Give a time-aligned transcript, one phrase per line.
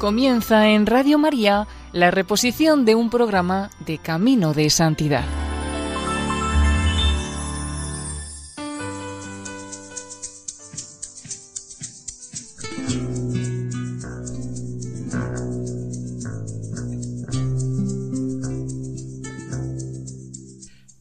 [0.00, 5.26] Comienza en Radio María la reposición de un programa de Camino de Santidad.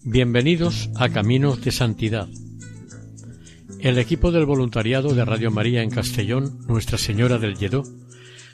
[0.03, 2.27] Bienvenidos a Caminos de Santidad.
[3.79, 7.83] El equipo del voluntariado de Radio María en Castellón, Nuestra Señora del Lledó,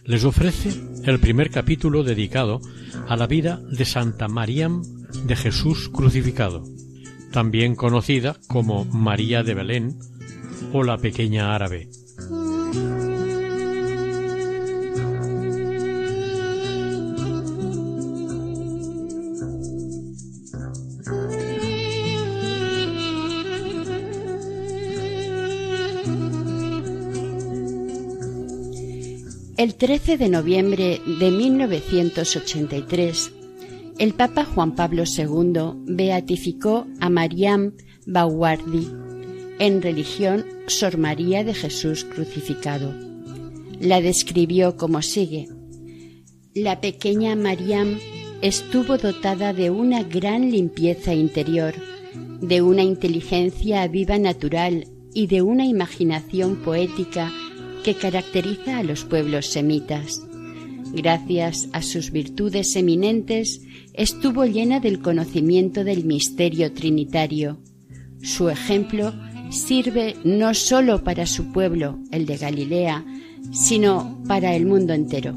[0.05, 0.71] les ofrece
[1.03, 2.61] el primer capítulo dedicado
[3.07, 4.83] a la vida de Santa Maríam
[5.25, 6.63] de Jesús crucificado,
[7.31, 9.99] también conocida como María de Belén
[10.73, 11.89] o la pequeña árabe.
[29.65, 33.31] El 13 de noviembre de 1983,
[33.97, 37.73] el Papa Juan Pablo II beatificó a Mariam
[38.05, 38.87] Bawardi
[39.57, 42.93] en religión Sor María de Jesús crucificado.
[43.79, 45.47] La describió como sigue.
[46.53, 47.97] La pequeña Mariam
[48.43, 51.73] estuvo dotada de una gran limpieza interior,
[52.39, 57.31] de una inteligencia viva natural y de una imaginación poética
[57.85, 60.19] que caracteriza a los pueblos semitas.
[60.91, 63.61] Gracias a sus virtudes eminentes,
[63.93, 67.59] estuvo llena del conocimiento del misterio trinitario.
[68.23, 69.13] Su ejemplo
[69.51, 73.05] sirve no sólo para su pueblo, el de Galilea,
[73.51, 75.35] sino para el mundo entero.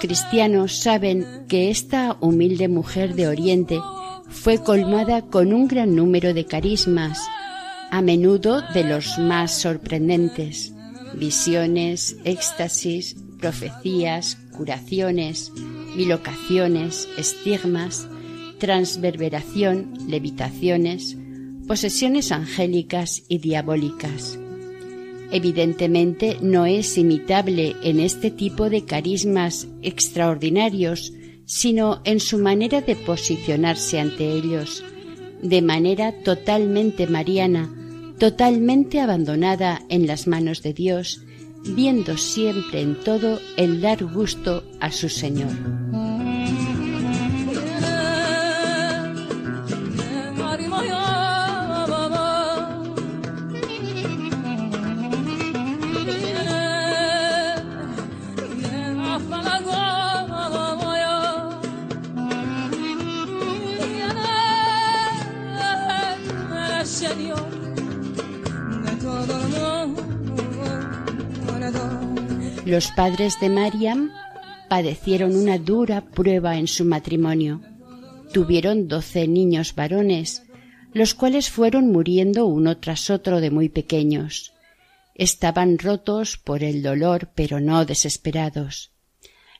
[0.00, 3.80] Cristianos saben que esta humilde mujer de Oriente
[4.28, 7.20] fue colmada con un gran número de carismas,
[7.90, 10.72] a menudo de los más sorprendentes,
[11.14, 15.52] visiones, éxtasis, profecías, curaciones,
[15.96, 18.08] bilocaciones, estigmas,
[18.58, 21.16] transverberación, levitaciones,
[21.66, 24.38] posesiones angélicas y diabólicas.
[25.30, 31.12] Evidentemente no es imitable en este tipo de carismas extraordinarios,
[31.44, 34.84] sino en su manera de posicionarse ante ellos,
[35.42, 37.70] de manera totalmente mariana,
[38.18, 41.22] totalmente abandonada en las manos de Dios,
[41.64, 46.17] viendo siempre en todo el dar gusto a su Señor.
[72.64, 74.10] Los padres de Mariam
[74.68, 77.62] padecieron una dura prueba en su matrimonio.
[78.32, 80.42] Tuvieron doce niños varones,
[80.92, 84.52] los cuales fueron muriendo uno tras otro de muy pequeños.
[85.14, 88.92] Estaban rotos por el dolor, pero no desesperados.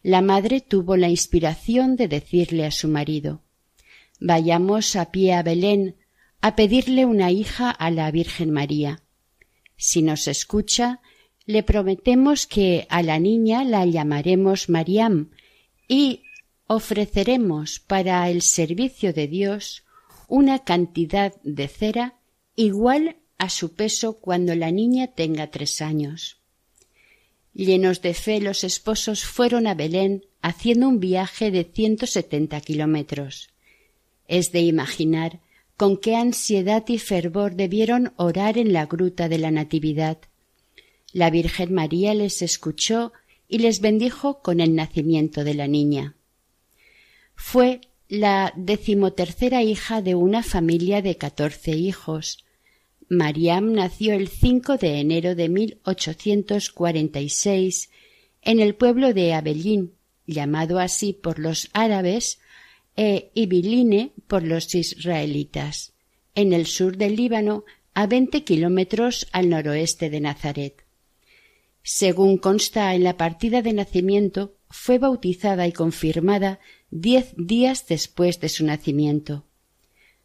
[0.03, 3.43] La madre tuvo la inspiración de decirle a su marido
[4.21, 5.97] Vayamos a pie a Belén
[6.41, 9.03] a pedirle una hija a la Virgen María.
[9.77, 11.01] Si nos escucha,
[11.49, 15.31] le prometemos que a la niña la llamaremos Mariam
[15.89, 16.21] y
[16.67, 19.83] ofreceremos para el servicio de Dios
[20.29, 22.19] una cantidad de cera
[22.55, 26.37] igual a su peso cuando la niña tenga tres años.
[27.55, 33.49] Llenos de fe los esposos fueron a Belén haciendo un viaje de ciento setenta kilómetros.
[34.27, 35.41] Es de imaginar
[35.79, 40.19] con qué ansiedad y fervor debieron orar en la gruta de la Natividad.
[41.13, 43.13] La Virgen María les escuchó
[43.49, 46.15] y les bendijo con el nacimiento de la niña.
[47.35, 52.45] Fue la decimotercera hija de una familia de catorce hijos.
[53.09, 57.91] Mariam nació el 5 de enero de 1846
[58.43, 59.95] en el pueblo de Abellín,
[60.27, 62.41] llamado así por los árabes,
[62.97, 65.93] e Ibiline por los israelitas,
[66.35, 67.65] en el sur del Líbano,
[67.95, 70.88] a veinte kilómetros al noroeste de Nazaret.
[71.91, 78.51] Según consta en la partida de nacimiento, fue bautizada y confirmada diez días después de
[78.51, 79.47] su nacimiento.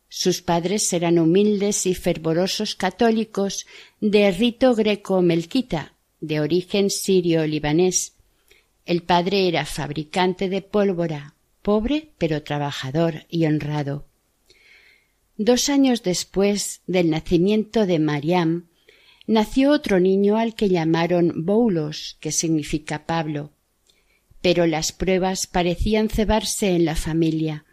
[0.10, 3.66] Sus padres eran humildes y fervorosos católicos
[4.02, 8.12] de rito greco-melquita, de origen sirio-libanés.
[8.86, 14.06] El padre era fabricante de pólvora, pobre pero trabajador y honrado.
[15.38, 18.68] Dos años después del nacimiento de Mariam,
[19.28, 23.52] nació otro niño al que llamaron Boulos, que significa Pablo.
[24.42, 27.66] Pero las pruebas parecían cebarse en la familia.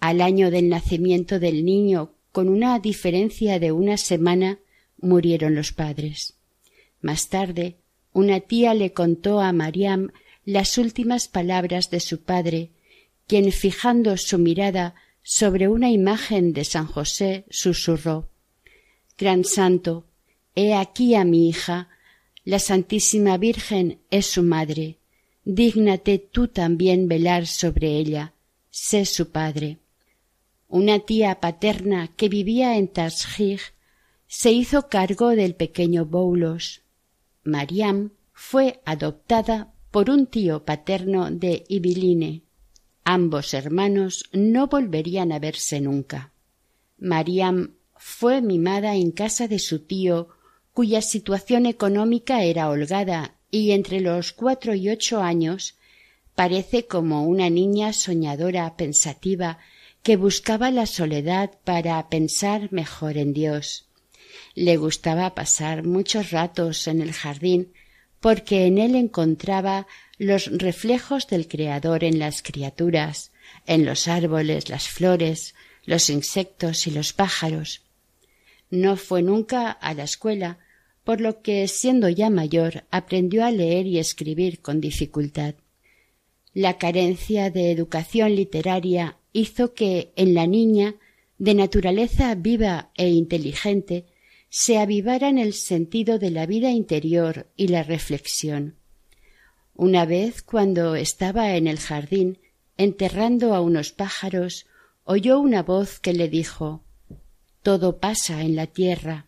[0.00, 4.58] Al año del nacimiento del niño, con una diferencia de una semana,
[4.98, 6.34] murieron los padres.
[7.00, 7.76] Más tarde,
[8.12, 10.10] una tía le contó a Mariam
[10.44, 12.70] las últimas palabras de su padre,
[13.26, 18.28] quien fijando su mirada sobre una imagen de San José susurró
[19.18, 20.04] Gran Santo,
[20.56, 21.88] he aquí a mi hija,
[22.44, 24.98] la Santísima Virgen es su madre,
[25.44, 28.32] dígnate tú también velar sobre ella,
[28.70, 29.78] sé su padre.
[30.68, 33.60] Una tía paterna que vivía en Tashig
[34.26, 36.82] se hizo cargo del pequeño Boulos.
[37.44, 42.42] Mariam fue adoptada por un tío paterno de Ibiline.
[43.04, 46.32] Ambos hermanos no volverían a verse nunca.
[46.98, 50.28] Mariam fue mimada en casa de su tío,
[50.76, 55.76] cuya situación económica era holgada, y entre los cuatro y ocho años
[56.34, 59.58] parece como una niña soñadora pensativa
[60.02, 63.86] que buscaba la soledad para pensar mejor en Dios.
[64.54, 67.72] Le gustaba pasar muchos ratos en el jardín
[68.20, 69.86] porque en él encontraba
[70.18, 73.32] los reflejos del Creador en las criaturas,
[73.64, 75.54] en los árboles, las flores,
[75.86, 77.80] los insectos y los pájaros.
[78.68, 80.58] No fue nunca a la escuela,
[81.06, 85.54] por lo que, siendo ya mayor, aprendió a leer y escribir con dificultad.
[86.52, 90.96] La carencia de educación literaria hizo que en la niña,
[91.38, 94.06] de naturaleza viva e inteligente,
[94.48, 98.74] se avivaran el sentido de la vida interior y la reflexión.
[99.76, 102.40] Una vez, cuando estaba en el jardín,
[102.76, 104.66] enterrando a unos pájaros,
[105.04, 106.82] oyó una voz que le dijo
[107.62, 109.25] Todo pasa en la tierra.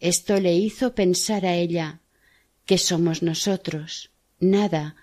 [0.00, 2.00] Esto le hizo pensar a ella
[2.66, 4.96] que somos nosotros, nada,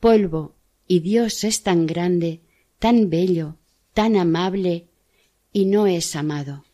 [0.00, 0.54] polvo,
[0.86, 2.42] y Dios es tan grande,
[2.78, 3.56] tan bello,
[3.94, 4.86] tan amable,
[5.52, 6.64] y no es amado.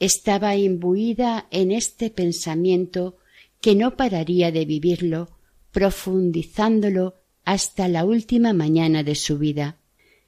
[0.00, 3.16] Estaba imbuida en este pensamiento
[3.60, 5.30] que no pararía de vivirlo
[5.70, 7.14] profundizándolo
[7.44, 9.76] hasta la última mañana de su vida.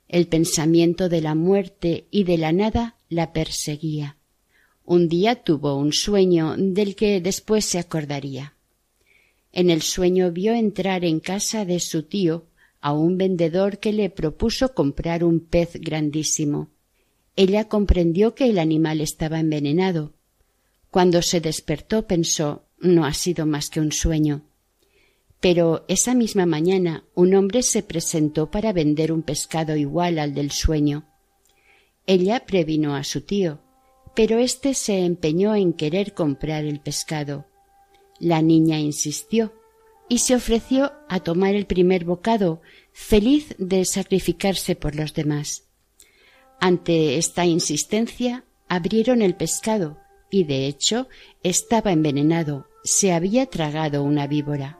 [0.07, 4.18] El pensamiento de la muerte y de la nada la perseguía.
[4.91, 8.55] Un día tuvo un sueño del que después se acordaría.
[9.53, 12.47] En el sueño vio entrar en casa de su tío
[12.81, 16.71] a un vendedor que le propuso comprar un pez grandísimo.
[17.37, 20.15] Ella comprendió que el animal estaba envenenado.
[20.91, 24.41] Cuando se despertó pensó no ha sido más que un sueño.
[25.39, 30.51] Pero esa misma mañana un hombre se presentó para vender un pescado igual al del
[30.51, 31.05] sueño.
[32.07, 33.61] Ella previno a su tío,
[34.15, 37.47] pero éste se empeñó en querer comprar el pescado.
[38.19, 39.53] La niña insistió
[40.09, 42.63] y se ofreció a tomar el primer bocado,
[42.93, 45.65] feliz de sacrificarse por los demás.
[46.61, 49.99] Ante esta insistencia abrieron el pescado
[50.31, 51.09] y de hecho
[51.43, 54.79] estaba envenenado, se había tragado una víbora.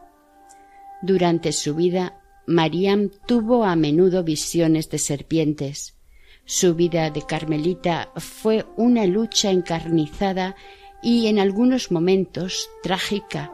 [1.03, 5.98] Durante su vida, Mariam tuvo a menudo visiones de serpientes.
[6.51, 10.57] Su vida de carmelita fue una lucha encarnizada
[11.03, 13.53] y en algunos momentos trágica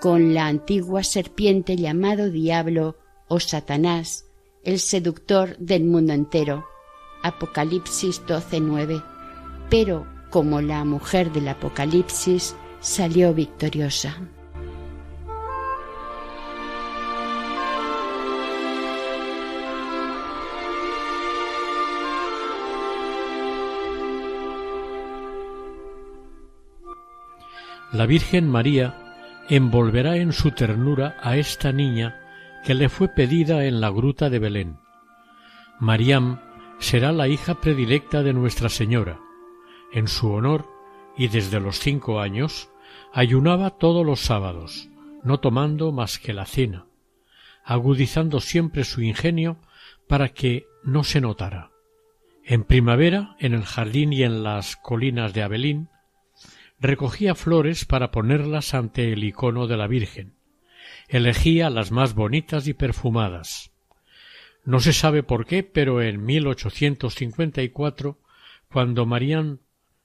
[0.00, 2.96] con la antigua serpiente llamado diablo
[3.28, 4.24] o Satanás,
[4.64, 6.64] el seductor del mundo entero.
[7.22, 9.04] Apocalipsis 12:9.
[9.68, 14.16] Pero como la mujer del Apocalipsis salió victoriosa.
[27.92, 28.94] La Virgen María
[29.48, 32.20] envolverá en su ternura a esta niña
[32.64, 34.78] que le fue pedida en la gruta de Belén.
[35.80, 36.38] Mariam
[36.78, 39.18] será la hija predilecta de Nuestra Señora.
[39.92, 40.68] En su honor,
[41.16, 42.70] y desde los cinco años,
[43.12, 44.88] ayunaba todos los sábados,
[45.24, 46.86] no tomando más que la cena,
[47.64, 49.56] agudizando siempre su ingenio
[50.06, 51.70] para que no se notara.
[52.44, 55.88] En primavera, en el jardín y en las colinas de Abelín,
[56.80, 60.34] recogía flores para ponerlas ante el icono de la Virgen.
[61.08, 63.70] Elegía las más bonitas y perfumadas.
[64.64, 68.18] No se sabe por qué, pero en 1854
[68.70, 69.60] cuando Marián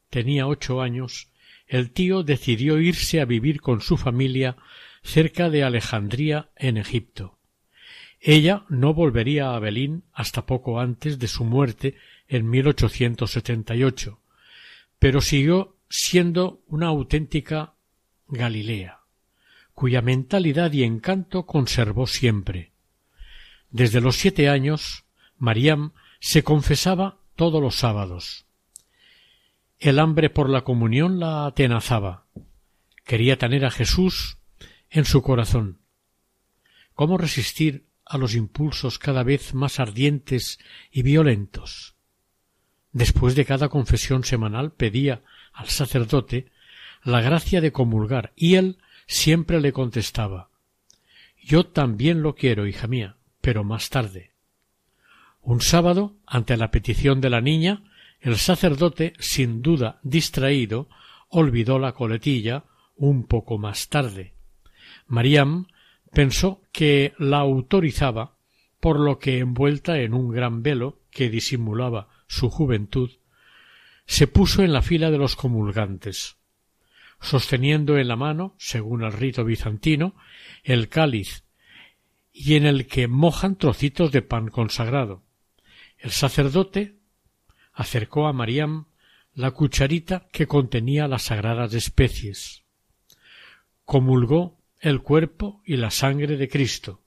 [0.10, 1.29] tenía ocho años,
[1.67, 4.58] el tío decidió irse a vivir con su familia
[5.03, 7.38] cerca de Alejandría en Egipto.
[8.20, 11.96] Ella no volvería a Belín hasta poco antes de su muerte
[12.27, 14.20] en 1878,
[14.98, 17.74] pero siguió siendo una auténtica
[18.27, 19.01] Galilea,
[19.74, 22.72] cuya mentalidad y encanto conservó siempre.
[23.70, 25.06] Desde los siete años,
[25.38, 28.46] Mariam se confesaba todos los sábados.
[29.80, 32.25] El hambre por la comunión la atenazaba.
[33.04, 34.38] Quería tener a Jesús
[34.89, 35.80] en su corazón.
[36.94, 40.60] ¿Cómo resistir a los impulsos cada vez más ardientes
[40.92, 41.96] y violentos?
[42.94, 45.22] Después de cada confesión semanal pedía
[45.55, 46.51] al sacerdote
[47.03, 50.50] la gracia de comulgar y él siempre le contestaba
[51.41, 54.31] Yo también lo quiero, hija mía, pero más tarde.
[55.41, 57.83] Un sábado, ante la petición de la niña,
[58.19, 60.89] el sacerdote, sin duda distraído,
[61.29, 62.63] olvidó la coletilla
[62.95, 64.33] un poco más tarde.
[65.07, 65.67] Mariam
[66.12, 68.38] pensó que la autorizaba,
[68.79, 73.12] por lo que envuelta en un gran velo que disimulaba su juventud,
[74.05, 76.38] se puso en la fila de los comulgantes,
[77.21, 80.15] sosteniendo en la mano, según el rito bizantino,
[80.63, 81.43] el cáliz
[82.31, 85.24] y en el que mojan trocitos de pan consagrado.
[85.97, 86.97] El sacerdote
[87.74, 88.88] acercó a Mariam
[89.33, 92.63] la cucharita que contenía las sagradas especies.
[93.83, 97.01] Comulgó el cuerpo y la sangre de Cristo.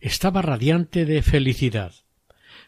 [0.00, 1.94] Estaba radiante de felicidad.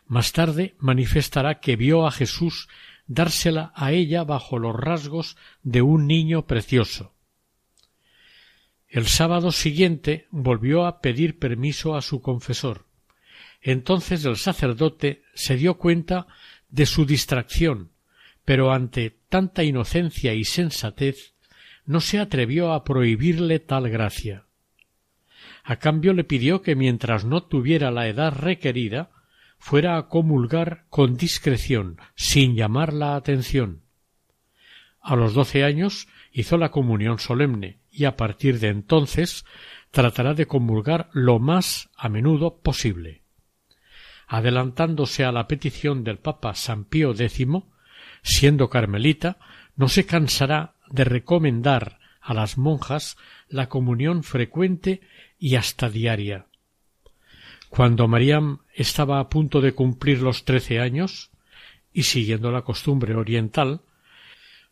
[0.06, 2.68] Más tarde manifestará que vio a Jesús
[3.08, 7.14] dársela a ella bajo los rasgos de un niño precioso.
[8.86, 12.86] El sábado siguiente volvió a pedir permiso a su confesor.
[13.60, 16.26] Entonces el sacerdote se dio cuenta
[16.68, 17.90] de su distracción,
[18.44, 21.34] pero ante tanta inocencia y sensatez
[21.84, 24.44] no se atrevió a prohibirle tal gracia.
[25.64, 29.10] A cambio le pidió que mientras no tuviera la edad requerida,
[29.58, 33.82] fuera a comulgar con discreción, sin llamar la atención.
[35.00, 39.44] A los doce años hizo la comunión solemne y a partir de entonces
[39.90, 43.22] tratará de comulgar lo más a menudo posible.
[44.26, 47.46] Adelantándose a la petición del Papa San Pío X,
[48.22, 49.38] siendo carmelita,
[49.76, 53.16] no se cansará de recomendar a las monjas
[53.48, 55.00] la comunión frecuente
[55.38, 56.47] y hasta diaria.
[57.68, 61.30] Cuando Mariam estaba a punto de cumplir los trece años,
[61.92, 63.80] y siguiendo la costumbre oriental,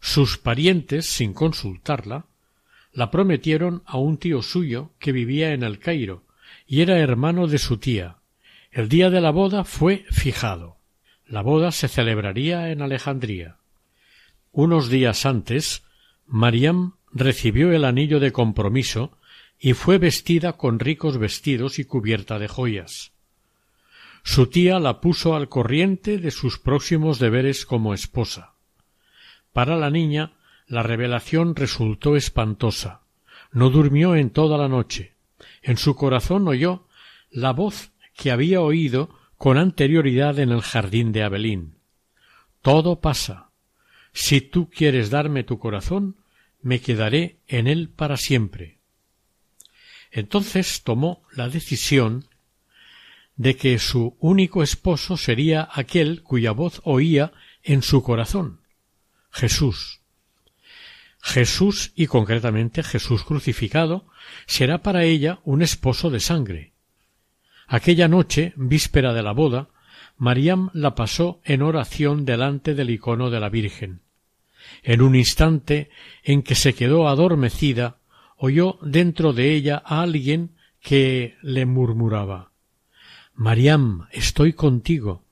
[0.00, 2.26] sus parientes, sin consultarla,
[2.92, 6.24] la prometieron a un tío suyo que vivía en el Cairo
[6.66, 8.16] y era hermano de su tía.
[8.70, 10.76] El día de la boda fue fijado.
[11.26, 13.56] La boda se celebraría en Alejandría.
[14.52, 15.82] Unos días antes,
[16.26, 19.16] Mariam recibió el anillo de compromiso
[19.66, 23.10] y fue vestida con ricos vestidos y cubierta de joyas.
[24.22, 28.54] Su tía la puso al corriente de sus próximos deberes como esposa.
[29.52, 30.34] Para la niña
[30.68, 33.00] la revelación resultó espantosa.
[33.50, 35.14] No durmió en toda la noche.
[35.62, 36.86] En su corazón oyó
[37.32, 41.74] la voz que había oído con anterioridad en el jardín de Abelín.
[42.62, 43.50] Todo pasa.
[44.12, 46.18] Si tú quieres darme tu corazón,
[46.62, 48.75] me quedaré en él para siempre.
[50.10, 52.26] Entonces tomó la decisión
[53.36, 57.32] de que su único esposo sería aquel cuya voz oía
[57.62, 58.60] en su corazón,
[59.30, 60.00] Jesús.
[61.20, 64.06] Jesús y concretamente Jesús crucificado
[64.46, 66.72] será para ella un esposo de sangre.
[67.66, 69.68] Aquella noche, víspera de la boda,
[70.16, 74.02] Mariam la pasó en oración delante del icono de la Virgen.
[74.82, 75.90] En un instante
[76.22, 77.98] en que se quedó adormecida,
[78.36, 82.52] oyó dentro de ella a alguien que le murmuraba
[83.36, 85.22] Mariam, estoy contigo.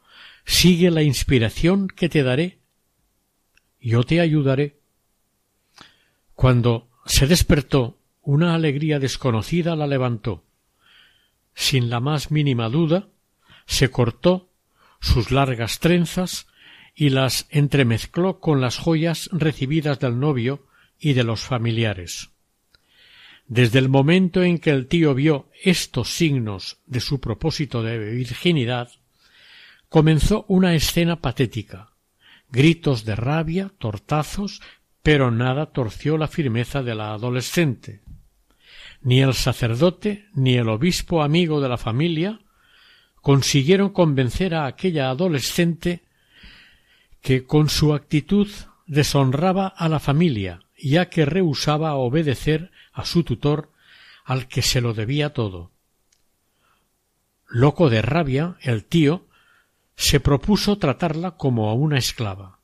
[0.44, 2.58] Sigue la inspiración que te daré.
[3.80, 4.78] Yo te ayudaré.
[6.34, 10.44] Cuando se despertó, una alegría desconocida la levantó.
[11.54, 13.08] Sin la más mínima duda,
[13.64, 14.50] se cortó
[15.00, 16.46] sus largas trenzas
[16.94, 20.66] y las entremezcló con las joyas recibidas del novio
[20.98, 22.33] y de los familiares.
[23.46, 28.90] Desde el momento en que el tío vio estos signos de su propósito de virginidad,
[29.88, 31.90] comenzó una escena patética,
[32.50, 34.62] gritos de rabia, tortazos,
[35.02, 38.00] pero nada torció la firmeza de la adolescente.
[39.02, 42.40] Ni el sacerdote ni el obispo amigo de la familia
[43.20, 46.02] consiguieron convencer a aquella adolescente
[47.20, 48.48] que con su actitud
[48.86, 53.70] deshonraba a la familia, ya que rehusaba obedecer a su tutor,
[54.24, 55.72] al que se lo debía todo.
[57.48, 59.26] Loco de rabia, el tío
[59.96, 62.60] se propuso tratarla como a una esclava.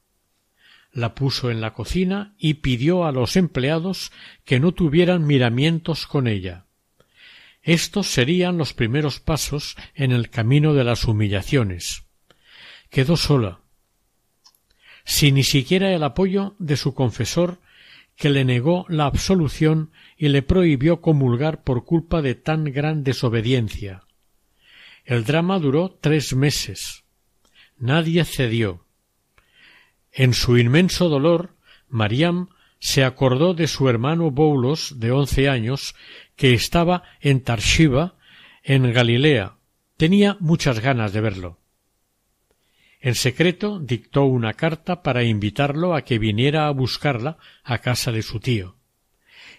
[0.92, 4.10] La puso en la cocina y pidió a los empleados
[4.44, 6.64] que no tuvieran miramientos con ella.
[7.62, 12.04] Estos serían los primeros pasos en el camino de las humillaciones.
[12.88, 13.60] Quedó sola,
[15.04, 17.60] sin ni siquiera el apoyo de su confesor,
[18.20, 24.02] que le negó la absolución y le prohibió comulgar por culpa de tan gran desobediencia.
[25.06, 27.04] El drama duró tres meses.
[27.78, 28.84] Nadie cedió.
[30.12, 31.56] En su inmenso dolor,
[31.88, 35.94] Mariam se acordó de su hermano Boulos, de once años,
[36.36, 38.16] que estaba en Tarshiba,
[38.62, 39.56] en Galilea.
[39.96, 41.59] Tenía muchas ganas de verlo.
[43.00, 48.22] En secreto dictó una carta para invitarlo a que viniera a buscarla a casa de
[48.22, 48.76] su tío.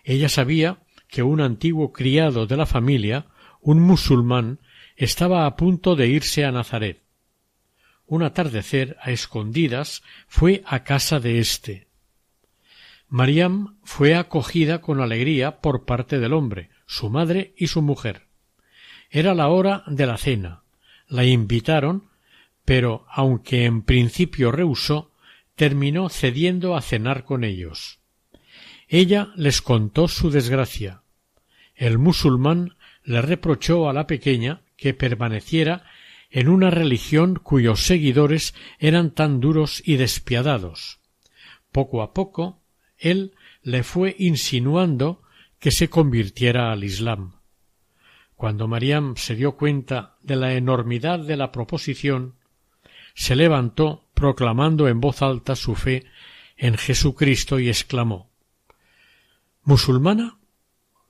[0.04, 3.28] Ella sabía que un antiguo criado de la familia,
[3.60, 4.60] un musulmán,
[4.96, 7.02] estaba a punto de irse a Nazaret.
[8.06, 11.88] Un atardecer a escondidas fue a casa de éste.
[13.08, 18.28] Mariam fue acogida con alegría por parte del hombre, su madre y su mujer.
[19.10, 20.64] Era la hora de la cena.
[21.08, 22.11] La invitaron,
[22.72, 25.12] pero aunque en principio rehusó,
[25.58, 28.00] terminó cediendo a cenar con ellos.
[28.88, 31.02] Ella les contó su desgracia.
[31.76, 35.84] El musulmán le reprochó a la pequeña que permaneciera
[36.30, 41.02] en una religión cuyos seguidores eran tan duros y despiadados.
[41.74, 42.62] Poco a poco,
[42.98, 45.24] él le fue insinuando
[45.60, 47.34] que se convirtiera al Islam.
[48.38, 52.40] Cuando Mariam se dio cuenta de la enormidad de la proposición,
[53.14, 56.06] se levantó proclamando en voz alta su fe
[56.58, 58.32] en Jesucristo y exclamó
[59.64, 60.38] ¿Musulmana?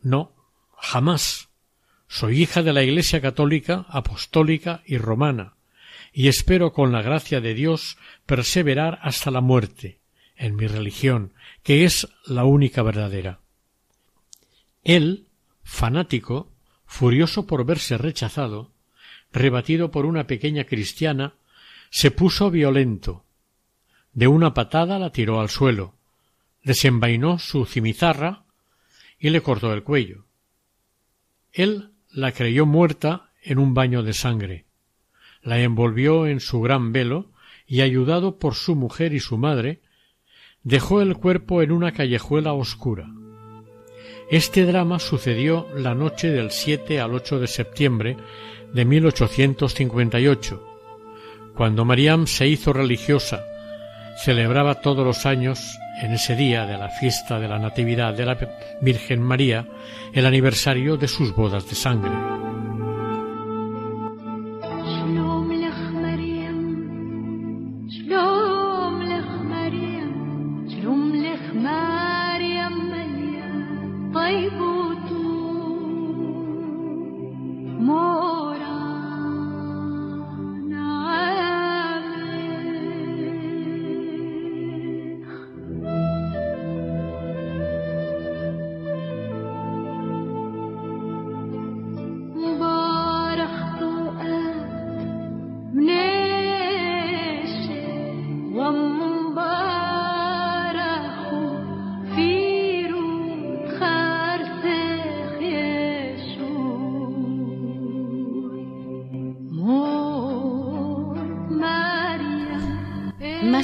[0.02, 0.34] No,
[0.78, 1.50] jamás.
[2.08, 5.56] Soy hija de la Iglesia católica, apostólica y romana,
[6.12, 10.02] y espero con la gracia de Dios perseverar hasta la muerte
[10.36, 11.34] en mi religión,
[11.64, 13.40] que es la única verdadera.
[14.84, 15.28] Él,
[15.64, 16.52] fanático,
[16.86, 18.74] furioso por verse rechazado,
[19.32, 21.36] rebatido por una pequeña cristiana,
[21.92, 23.26] se puso violento.
[24.14, 25.94] De una patada la tiró al suelo,
[26.64, 28.46] desenvainó su cimizarra
[29.20, 30.26] y le cortó el cuello.
[31.52, 34.66] Él la creyó muerta en un baño de sangre.
[35.42, 37.32] La envolvió en su gran velo
[37.68, 39.82] y, ayudado por su mujer y su madre,
[40.64, 43.10] dejó el cuerpo en una callejuela oscura.
[44.30, 48.18] Este drama sucedió la noche del 7 al 8 de septiembre
[48.74, 50.71] de 1858,
[51.56, 53.44] cuando Mariam se hizo religiosa,
[54.18, 58.38] celebraba todos los años en ese día de la fiesta de la Natividad de la
[58.82, 59.68] Virgen María
[60.14, 62.12] el aniversario de sus bodas de sangre.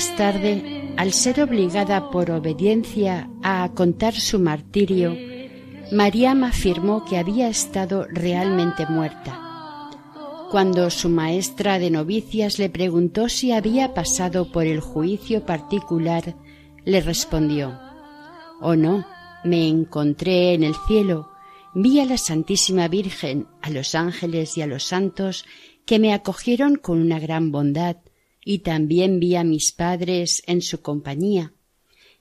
[0.08, 5.14] Más tarde, al ser obligada por obediencia a contar su martirio,
[5.92, 9.92] Mariam afirmó que había estado realmente muerta.
[10.50, 16.36] Cuando su maestra de novicias le preguntó si había pasado por el juicio particular,
[16.86, 17.78] le respondió
[18.62, 19.06] Oh no,
[19.44, 21.32] me encontré en el cielo,
[21.76, 25.46] vi a la Santísima Virgen, a los ángeles y a los santos
[25.86, 27.98] que me acogieron con una gran bondad
[28.50, 31.52] y también vi a mis padres en su compañía.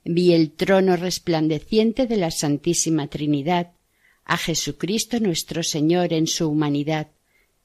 [0.05, 3.75] Vi el trono resplandeciente de la Santísima Trinidad,
[4.25, 7.13] a Jesucristo nuestro Señor en su humanidad.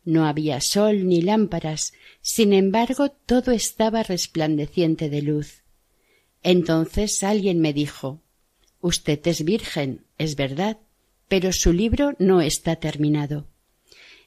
[0.05, 5.63] No había sol ni lámparas, sin embargo todo estaba resplandeciente de luz.
[6.43, 8.21] Entonces alguien me dijo
[8.79, 10.77] Usted es virgen, es verdad,
[11.27, 13.47] pero su libro no está terminado.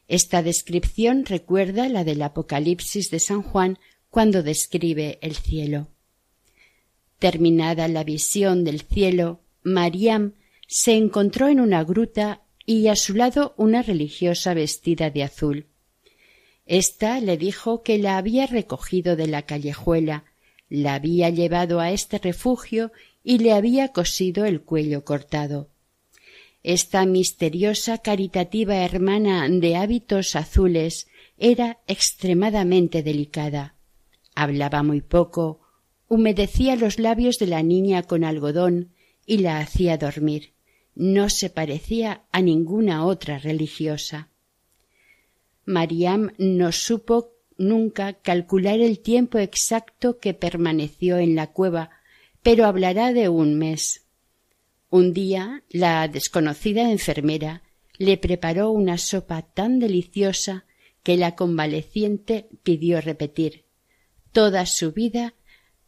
[0.09, 3.79] Esta descripción recuerda la del Apocalipsis de San Juan
[4.15, 5.89] cuando describe el cielo.
[7.19, 10.35] Terminada la visión del cielo, Mariam
[10.69, 15.67] se encontró en una gruta y a su lado una religiosa vestida de azul.
[16.65, 20.27] Esta le dijo que la había recogido de la callejuela,
[20.69, 22.93] la había llevado a este refugio
[23.25, 25.71] y le había cosido el cuello cortado.
[26.63, 33.75] Esta misteriosa caritativa hermana de hábitos azules era extremadamente delicada.
[34.35, 35.61] Hablaba muy poco,
[36.09, 38.91] humedecía los labios de la niña con algodón
[39.27, 40.53] y la hacía dormir.
[40.95, 44.29] No se parecía a ninguna otra religiosa.
[45.65, 51.91] Mariam no supo nunca calcular el tiempo exacto que permaneció en la cueva,
[52.43, 54.05] pero hablará de un mes.
[54.91, 57.63] Un día la desconocida enfermera
[57.99, 60.65] le preparó una sopa tan deliciosa
[61.03, 63.64] que la convaleciente pidió repetir.
[64.35, 65.35] Toda su vida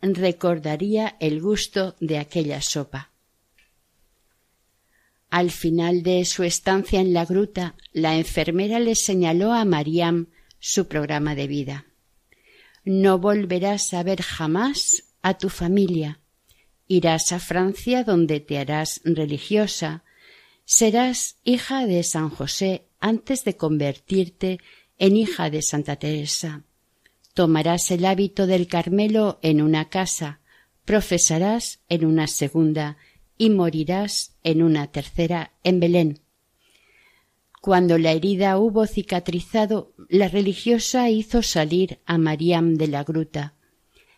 [0.00, 3.10] recordaría el gusto de aquella sopa.
[5.30, 10.28] Al final de su estancia en la gruta, la enfermera le señaló a Mariam
[10.60, 11.86] su programa de vida.
[12.84, 16.20] No volverás a ver jamás a tu familia.
[16.86, 20.04] Irás a Francia donde te harás religiosa.
[20.64, 24.60] Serás hija de San José antes de convertirte
[24.98, 26.62] en hija de Santa Teresa.
[27.36, 30.40] Tomarás el hábito del Carmelo en una casa,
[30.86, 32.96] profesarás en una segunda
[33.36, 36.20] y morirás en una tercera en Belén.
[37.60, 43.52] Cuando la herida hubo cicatrizado, la religiosa hizo salir a Mariam de la gruta.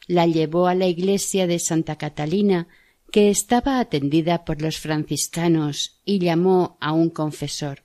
[0.06, 2.68] La llevó a la iglesia de Santa Catalina,
[3.10, 7.82] que estaba atendida por los franciscanos, y llamó a un confesor.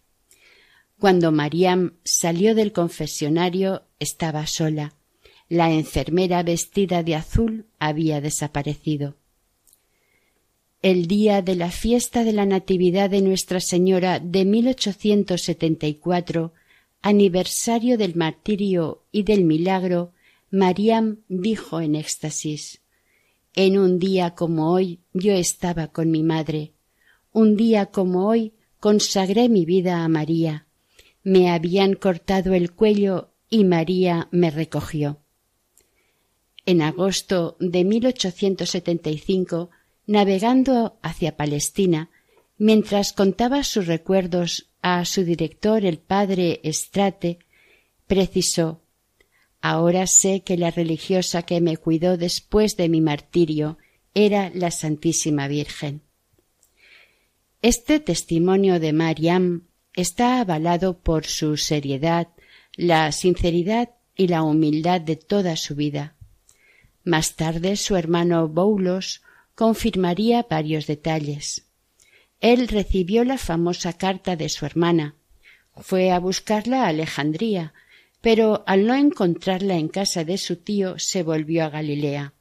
[0.99, 4.93] Cuando Mariam salió del confesionario estaba sola.
[5.53, 9.17] La enfermera vestida de azul había desaparecido
[10.81, 16.53] el día de la fiesta de la Natividad de Nuestra Señora de 1874,
[17.03, 20.11] aniversario del martirio y del milagro,
[20.49, 22.81] Mariam dijo en éxtasis
[23.55, 26.71] En un día como hoy yo estaba con mi madre.
[27.31, 30.65] Un día como hoy consagré mi vida a María.
[31.21, 35.19] Me habían cortado el cuello y María me recogió.
[36.65, 39.69] En agosto de 1875
[40.05, 42.09] navegando hacia Palestina,
[42.57, 47.39] mientras contaba sus recuerdos a su director, el padre Estrate,
[48.07, 48.83] precisó
[49.65, 53.77] Ahora sé que la religiosa que me cuidó después de mi martirio
[54.13, 56.01] era la Santísima Virgen.
[57.61, 62.27] Este testimonio de Mariam está avalado por su seriedad,
[62.75, 66.17] la sinceridad y la humildad de toda su vida.
[67.03, 69.21] Más tarde su hermano Boulos
[69.55, 71.65] confirmaría varios detalles.
[72.39, 75.15] Él recibió la famosa carta de su hermana.
[75.75, 77.73] Fue a buscarla a Alejandría,
[78.21, 82.33] pero al no encontrarla en casa de su tío se volvió a Galilea.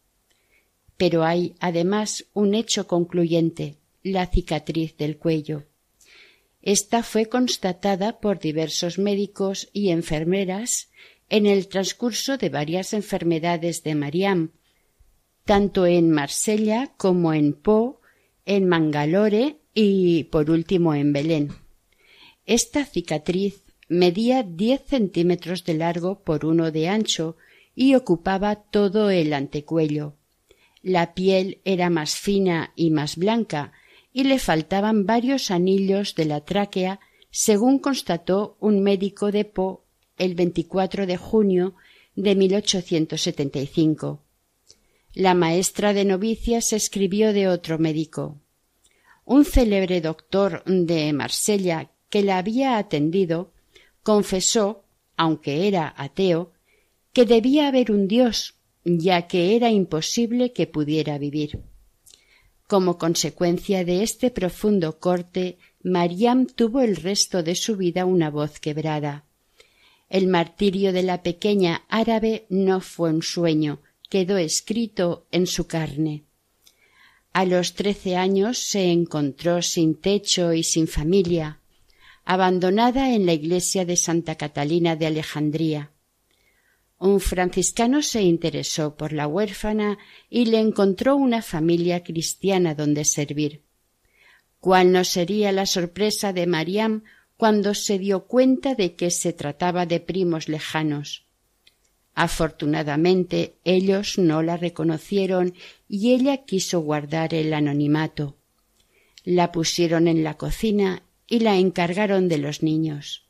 [0.97, 5.65] Pero hay además un hecho concluyente, la cicatriz del cuello.
[6.63, 10.91] Esta fue constatada por diversos médicos y enfermeras
[11.29, 14.53] en el transcurso de varias enfermedades de Mariam,
[15.45, 18.01] tanto en Marsella como en Po,
[18.45, 21.53] en Mangalore y por último en Belén.
[22.45, 27.37] Esta cicatriz medía diez centímetros de largo por uno de ancho
[27.75, 30.17] y ocupaba todo el antecuello.
[30.83, 33.73] La piel era más fina y más blanca
[34.13, 39.85] y le faltaban varios anillos de la tráquea, según constató un médico de Po
[40.19, 41.75] el 24 de junio
[42.15, 44.21] de 1875.
[45.15, 48.39] La maestra de novicias escribió de otro médico.
[49.25, 53.53] Un célebre doctor de Marsella que la había atendido
[54.03, 54.85] confesó,
[55.17, 56.53] aunque era ateo,
[57.13, 61.61] que debía haber un Dios, ya que era imposible que pudiera vivir.
[62.67, 68.61] Como consecuencia de este profundo corte, Mariam tuvo el resto de su vida una voz
[68.61, 69.25] quebrada.
[70.13, 76.25] El martirio de la pequeña árabe no fue un sueño, quedó escrito en su carne.
[77.33, 81.61] A los trece años se encontró sin techo y sin familia,
[82.27, 85.93] abandonada en la iglesia de Santa Catalina de Alejandría.
[86.99, 89.97] Un franciscano se interesó por la huérfana
[90.29, 93.63] y le encontró una familia cristiana donde servir.
[94.61, 97.03] ¿Cuál no sería la sorpresa de Mariam
[97.43, 101.25] cuando se dio cuenta de que se trataba de primos lejanos?
[102.15, 105.55] Afortunadamente ellos no la reconocieron
[105.89, 108.37] y ella quiso guardar el anonimato.
[109.25, 113.27] La pusieron en la cocina y la encargaron de los niños.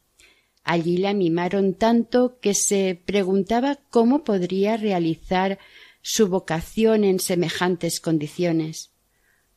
[0.63, 5.59] Allí la mimaron tanto que se preguntaba cómo podría realizar
[6.03, 8.91] su vocación en semejantes condiciones,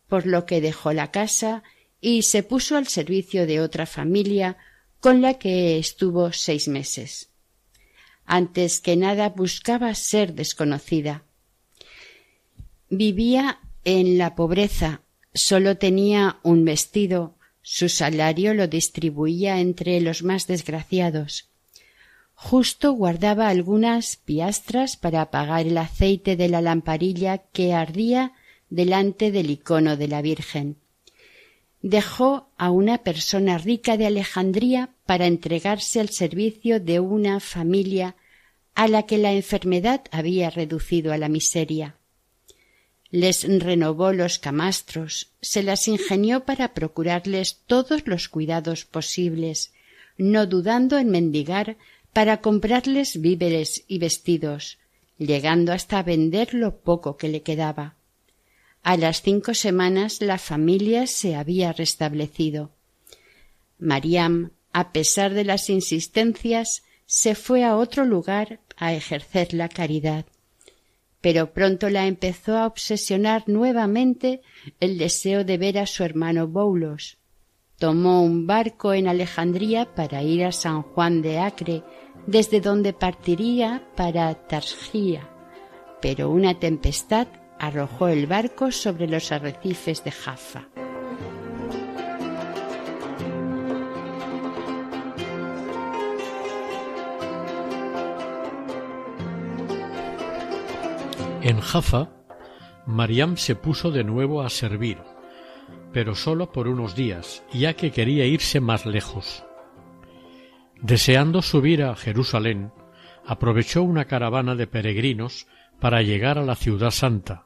[0.07, 1.61] por lo que dejó la casa
[2.05, 4.57] y se puso al servicio de otra familia
[4.99, 7.31] con la que estuvo seis meses.
[8.27, 11.23] Antes que nada buscaba ser desconocida.
[12.91, 15.01] Vivía en la pobreza,
[15.33, 21.49] sólo tenía un vestido, su salario lo distribuía entre los más desgraciados.
[22.35, 28.33] Justo guardaba algunas piastras para apagar el aceite de la lamparilla que ardía
[28.69, 30.84] delante del icono de la Virgen.
[31.87, 38.15] Dejó a una persona rica de Alejandría para entregarse al servicio de una familia
[38.73, 41.95] a la que la enfermedad había reducido a la miseria.
[43.11, 49.71] Les renovó los camastros, se las ingenió para procurarles todos los cuidados posibles,
[50.17, 51.77] no dudando en mendigar
[52.13, 54.79] para comprarles víveres y vestidos,
[55.19, 57.94] llegando hasta vender lo poco que le quedaba.
[58.85, 62.69] A las cinco semanas la familia se había restablecido.
[63.79, 70.27] Mariam, a pesar de las insistencias, se fue a otro lugar a ejercer la caridad.
[71.19, 74.41] Pero pronto la empezó a obsesionar nuevamente
[74.79, 77.17] el deseo de ver a su hermano Boulos.
[77.79, 81.81] Tomó un barco en Alejandría para ir a San Juan de Acre
[82.27, 85.27] desde donde partiría para Tarjía,
[86.03, 87.27] pero una tempestad
[87.59, 90.67] arrojó el barco sobre los arrecifes de Jaffa.
[101.41, 102.09] En Jaffa,
[102.87, 104.97] Mariam se puso de nuevo a servir,
[105.93, 109.43] pero solo por unos días, ya que quería irse más lejos.
[110.81, 112.71] Deseando subir a Jerusalén,
[113.25, 115.47] aprovechó una caravana de peregrinos
[115.79, 117.44] para llegar a la ciudad santa.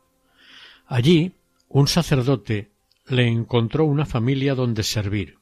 [0.89, 1.35] Allí,
[1.67, 2.71] un sacerdote
[3.05, 5.37] le encontró una familia donde servir.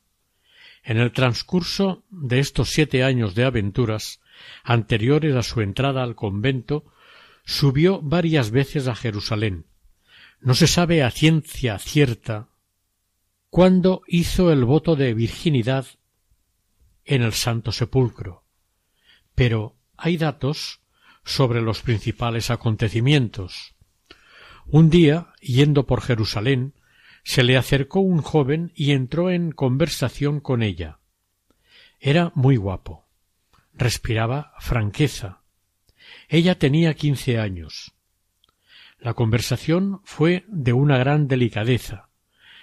[0.83, 4.19] En el transcurso de estos siete años de aventuras,
[4.65, 6.83] anteriores a su entrada al convento,
[7.45, 9.65] subió varias veces a Jerusalén.
[10.41, 12.49] No se sabe a ciencia cierta
[13.49, 15.87] cuándo hizo el voto de virginidad
[17.05, 18.43] en el Santo Sepulcro.
[19.33, 20.81] Pero hay datos
[21.23, 23.76] sobre los principales acontecimientos.
[24.69, 26.73] Un día, yendo por Jerusalén,
[27.23, 30.99] se le acercó un joven y entró en conversación con ella.
[32.01, 33.07] Era muy guapo.
[33.73, 35.41] Respiraba franqueza.
[36.27, 37.93] Ella tenía quince años.
[38.99, 42.09] La conversación fue de una gran delicadeza.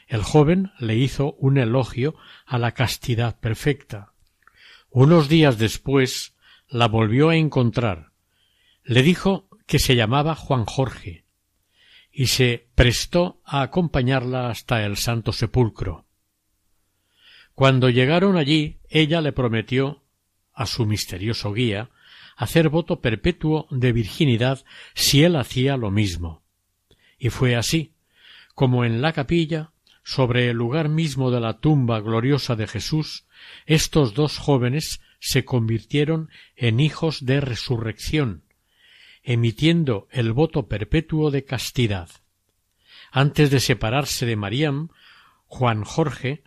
[0.07, 2.15] El joven le hizo un elogio
[2.45, 4.13] a la castidad perfecta.
[4.91, 6.35] Unos días después
[6.69, 8.13] la volvió a encontrar.
[8.83, 11.24] Le dijo que se llamaba Juan Jorge
[12.15, 16.07] y se prestó a acompañarla hasta el Santo Sepulcro.
[17.55, 20.03] Cuando llegaron allí, ella le prometió
[20.53, 21.91] a su misterioso guía
[22.37, 26.43] hacer voto perpetuo de virginidad si él hacía lo mismo.
[27.19, 27.95] Y fue así,
[28.55, 29.73] como en la capilla,
[30.05, 33.27] sobre el lugar mismo de la tumba gloriosa de Jesús,
[33.67, 38.44] estos dos jóvenes se convirtieron en hijos de resurrección,
[39.25, 42.11] emitiendo el voto perpetuo de castidad.
[43.11, 44.91] Antes de separarse de Mariam,
[45.47, 46.45] Juan Jorge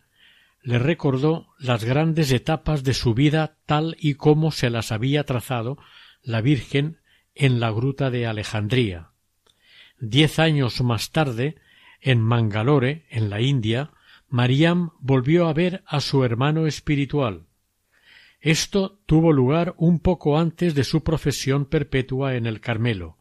[0.62, 5.78] le recordó las grandes etapas de su vida tal y como se las había trazado
[6.22, 7.00] la Virgen
[7.34, 9.12] en la gruta de Alejandría.
[10.00, 11.56] Diez años más tarde,
[12.02, 13.92] en Mangalore, en la India,
[14.30, 17.47] Mariam volvió a ver a su hermano espiritual.
[18.39, 23.17] Esto tuvo lugar un poco antes de su profesión perpetua en el Carmelo.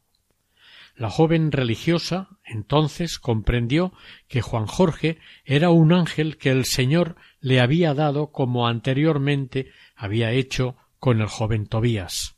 [0.95, 3.93] La joven religiosa entonces comprendió
[4.29, 10.33] que Juan Jorge era un ángel que el Señor le había dado como anteriormente había
[10.33, 12.37] hecho con el joven Tobías.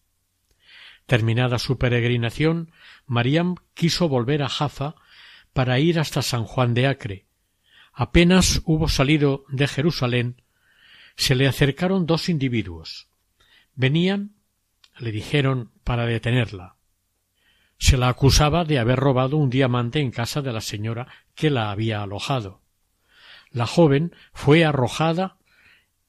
[1.07, 2.73] Terminada su peregrinación,
[3.07, 4.97] Mariam quiso volver a Jaffa
[5.53, 7.29] para ir hasta San Juan de Acre,
[8.01, 10.41] Apenas hubo salido de Jerusalén,
[11.19, 13.09] se le acercaron dos individuos.
[13.75, 14.37] Venían,
[14.99, 16.77] le dijeron, para detenerla.
[17.77, 21.73] Se la acusaba de haber robado un diamante en casa de la señora que la
[21.73, 22.63] había alojado.
[23.51, 25.39] La joven fue arrojada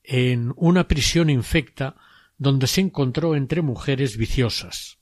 [0.04, 1.95] en una prisión infecta
[2.38, 5.00] donde se encontró entre mujeres viciosas.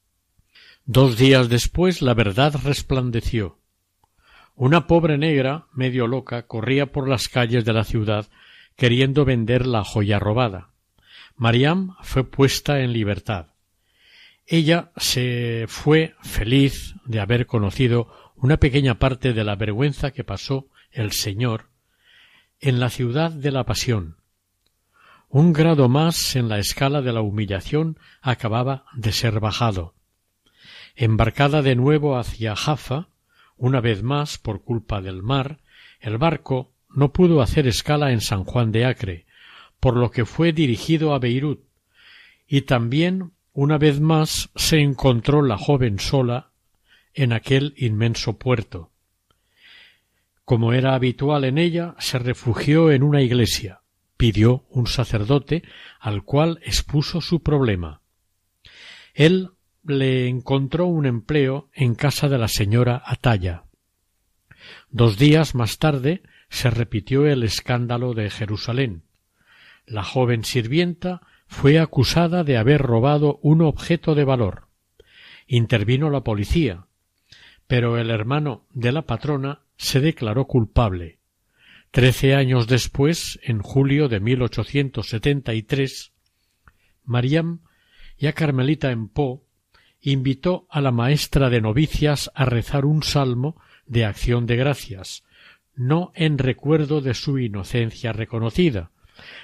[0.85, 3.59] Dos días después la verdad resplandeció.
[4.55, 8.29] Una pobre negra, medio loca, corría por las calles de la ciudad
[8.77, 10.69] queriendo vender la joya robada.
[11.35, 13.47] Mariam fue puesta en libertad.
[14.45, 20.69] Ella se fue feliz de haber conocido una pequeña parte de la vergüenza que pasó
[20.91, 21.69] el Señor
[22.59, 24.17] en la ciudad de la pasión.
[25.27, 29.95] Un grado más en la escala de la humillación acababa de ser bajado.
[30.95, 33.09] Embarcada de nuevo hacia Jaffa,
[33.57, 35.59] una vez más por culpa del mar,
[35.99, 39.25] el barco no pudo hacer escala en San Juan de Acre,
[39.79, 41.63] por lo que fue dirigido a Beirut,
[42.47, 46.51] y también una vez más se encontró la joven sola
[47.13, 48.91] en aquel inmenso puerto.
[50.45, 53.81] Como era habitual en ella, se refugió en una iglesia,
[54.15, 55.63] pidió un sacerdote
[55.99, 58.01] al cual expuso su problema.
[59.13, 59.49] Él
[59.83, 63.63] le encontró un empleo en casa de la señora Atalla.
[64.89, 69.03] Dos días más tarde se repitió el escándalo de Jerusalén.
[69.85, 74.67] La joven sirvienta fue acusada de haber robado un objeto de valor.
[75.47, 76.87] Intervino la policía,
[77.67, 81.19] pero el hermano de la patrona se declaró culpable.
[81.91, 86.11] Trece años después, en julio de 1873,
[87.05, 87.61] Mariam,
[88.17, 89.45] ya carmelita en Po,
[90.01, 95.23] invitó a la maestra de novicias a rezar un salmo de acción de gracias,
[95.77, 98.91] no en recuerdo de su inocencia reconocida,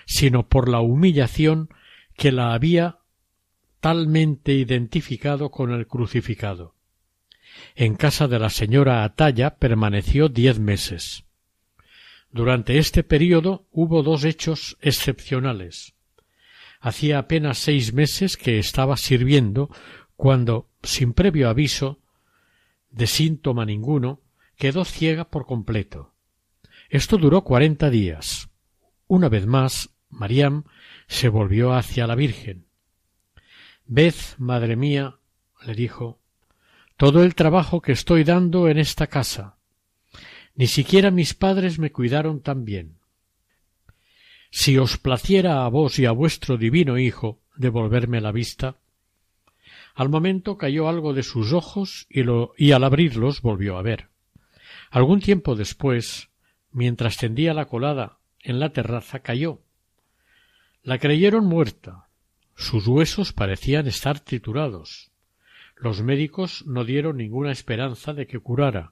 [0.05, 1.69] sino por la humillación
[2.17, 2.99] que la había
[3.79, 6.75] talmente identificado con el crucificado.
[7.75, 11.25] En casa de la señora Atalla permaneció diez meses.
[12.31, 15.93] Durante este período hubo dos hechos excepcionales.
[16.79, 19.69] Hacía apenas seis meses que estaba sirviendo
[20.15, 21.99] cuando, sin previo aviso,
[22.89, 24.21] de síntoma ninguno,
[24.57, 26.12] quedó ciega por completo.
[26.93, 28.51] Esto duró cuarenta días.
[29.07, 30.65] Una vez más, Mariam
[31.07, 32.67] se volvió hacia la Virgen.
[33.87, 35.15] Ved, madre mía,
[35.65, 36.19] le dijo,
[36.95, 39.57] todo el trabajo que estoy dando en esta casa.
[40.53, 42.99] Ni siquiera mis padres me cuidaron tan bien.
[44.51, 48.77] Si os placiera a vos y a vuestro divino Hijo devolverme la vista,
[49.95, 54.09] al momento cayó algo de sus ojos y, lo, y al abrirlos volvió a ver.
[54.91, 56.29] Algún tiempo después,
[56.73, 59.61] mientras tendía la colada en la terraza, cayó.
[60.83, 62.07] La creyeron muerta.
[62.55, 65.11] Sus huesos parecían estar triturados.
[65.77, 68.91] Los médicos no dieron ninguna esperanza de que curara.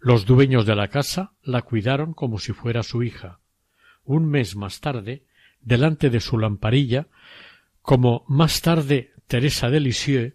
[0.00, 3.38] Los dueños de la casa la cuidaron como si fuera su hija.
[4.04, 5.24] Un mes más tarde,
[5.60, 7.06] delante de su lamparilla,
[7.82, 10.34] como más tarde Teresa de Lisieux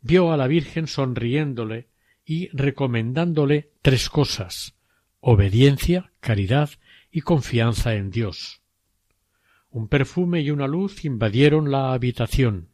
[0.00, 1.88] vio a la Virgen sonriéndole
[2.24, 4.74] y recomendándole tres cosas
[5.20, 6.70] obediencia, caridad
[7.10, 8.62] y confianza en Dios.
[9.70, 12.70] Un perfume y una luz invadieron la habitación.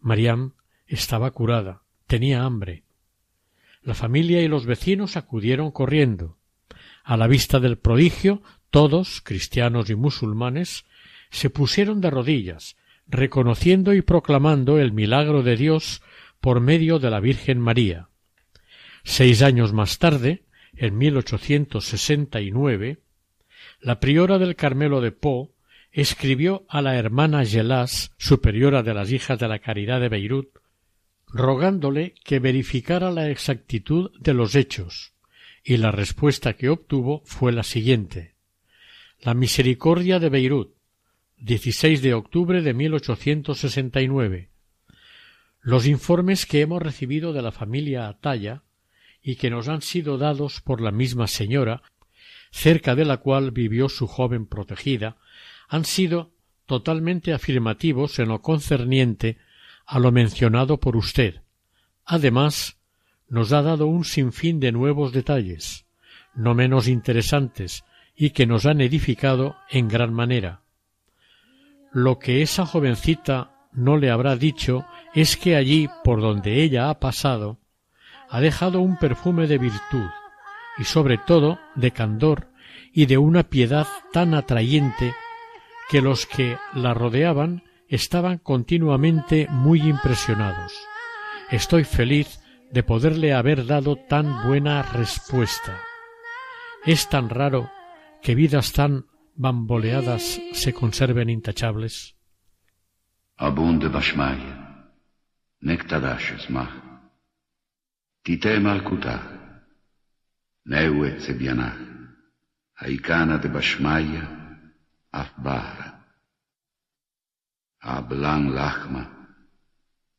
[0.00, 0.54] Mariam
[0.86, 2.84] estaba curada, tenía hambre.
[3.82, 6.36] La familia y los vecinos acudieron corriendo.
[7.02, 10.84] A la vista del prodigio, todos, cristianos y musulmanes,
[11.30, 16.02] se pusieron de rodillas, reconociendo y proclamando el milagro de Dios
[16.40, 18.08] por medio de la Virgen María.
[19.04, 20.44] Seis años más tarde,
[20.76, 22.98] en 1869,
[23.80, 25.52] la priora del Carmelo de Po
[25.90, 30.48] escribió a la hermana Gelas, superiora de las hijas de la Caridad de Beirut,
[31.28, 35.12] rogándole que verificara la exactitud de los hechos,
[35.62, 38.34] y la respuesta que obtuvo fue la siguiente
[39.20, 40.74] La misericordia de Beirut,
[41.38, 44.48] 16 de octubre de 1869.
[45.60, 48.62] Los informes que hemos recibido de la familia Atalla
[49.22, 51.82] y que nos han sido dados por la misma señora,
[52.50, 55.16] cerca de la cual vivió su joven protegida,
[55.68, 56.32] han sido
[56.66, 59.38] totalmente afirmativos en lo concerniente
[59.86, 61.42] a lo mencionado por usted.
[62.04, 62.78] Además,
[63.28, 65.86] nos ha dado un sinfín de nuevos detalles,
[66.34, 67.84] no menos interesantes,
[68.14, 70.60] y que nos han edificado en gran manera.
[71.92, 74.84] Lo que esa jovencita no le habrá dicho
[75.14, 77.58] es que allí por donde ella ha pasado
[78.32, 80.08] ha dejado un perfume de virtud
[80.78, 82.48] y sobre todo de candor
[82.90, 85.14] y de una piedad tan atrayente
[85.90, 90.72] que los que la rodeaban estaban continuamente muy impresionados.
[91.50, 95.78] Estoy feliz de poderle haber dado tan buena respuesta.
[96.86, 97.70] Es tan raro
[98.22, 102.16] que vidas tan bamboleadas se conserven intachables?
[108.22, 109.18] תיטה מלכותה,
[110.66, 111.74] נאו נאווה צביינך,
[112.78, 114.22] האיקנה דבשמיא,
[115.10, 115.98] אף בהרה.
[117.82, 119.04] אבלן לחמה,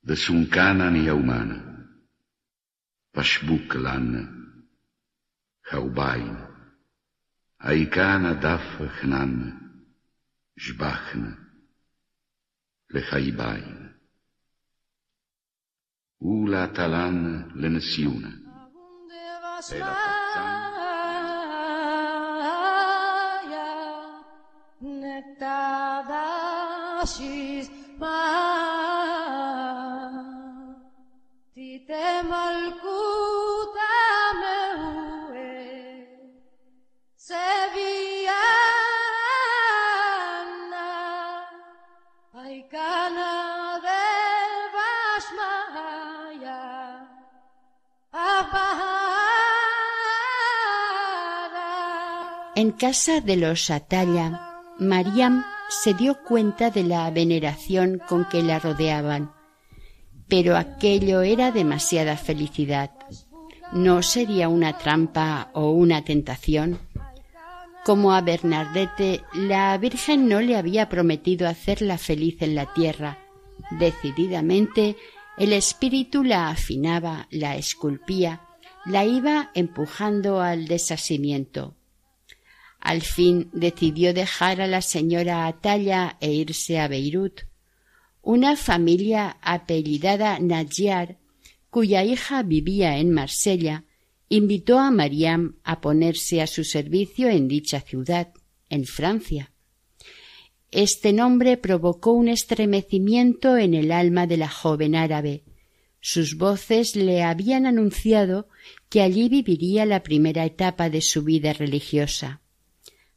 [0.06, 1.60] דסונקנן ניהומנה,
[3.12, 4.22] פשבוק לנה,
[5.70, 6.36] חאוביין,
[7.60, 8.62] האיקנה דף
[9.02, 9.52] חננה,
[10.58, 11.36] שבחנה,
[12.90, 13.93] לחייביין.
[16.24, 18.32] Ula talan lensiuna.
[24.80, 27.68] Netta dashis
[28.00, 28.73] ma
[52.78, 59.32] casa de los Atalla, Mariam se dio cuenta de la veneración con que la rodeaban,
[60.28, 62.92] pero aquello era demasiada felicidad.
[63.72, 66.80] ¿No sería una trampa o una tentación?
[67.84, 73.18] Como a Bernardete, la Virgen no le había prometido hacerla feliz en la tierra.
[73.72, 74.96] Decididamente,
[75.38, 78.42] el espíritu la afinaba, la esculpía,
[78.86, 81.76] la iba empujando al desasimiento.
[82.84, 87.44] Al fin decidió dejar a la señora Atalla e irse a Beirut.
[88.22, 91.18] Una familia apellidada Najjar,
[91.70, 93.86] cuya hija vivía en Marsella,
[94.28, 98.34] invitó a Mariam a ponerse a su servicio en dicha ciudad,
[98.70, 99.54] en Francia.
[100.70, 105.46] Este nombre provocó un estremecimiento en el alma de la joven árabe.
[106.02, 108.50] Sus voces le habían anunciado
[108.90, 112.43] que allí viviría la primera etapa de su vida religiosa.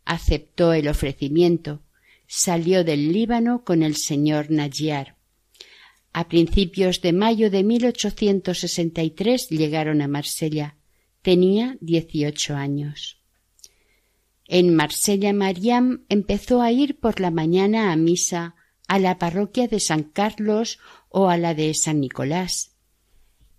[0.06, 1.82] Aceptó el ofrecimiento.
[2.26, 5.16] Salió del Líbano con el señor Najjar.
[6.14, 10.76] A principios de mayo de 1863 llegaron a Marsella.
[11.20, 13.20] Tenía dieciocho años.
[14.46, 18.54] En Marsella Mariam empezó a ir por la mañana a misa
[18.88, 20.78] a la parroquia de San Carlos
[21.08, 22.76] o a la de San Nicolás.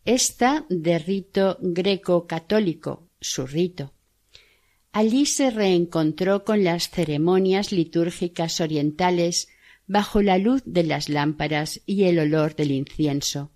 [0.06, 3.94] Esta de rito greco-católico, su rito.
[5.00, 9.48] Allí se reencontró con las ceremonias litúrgicas orientales
[9.86, 13.52] bajo la luz de las lámparas y el olor del incienso.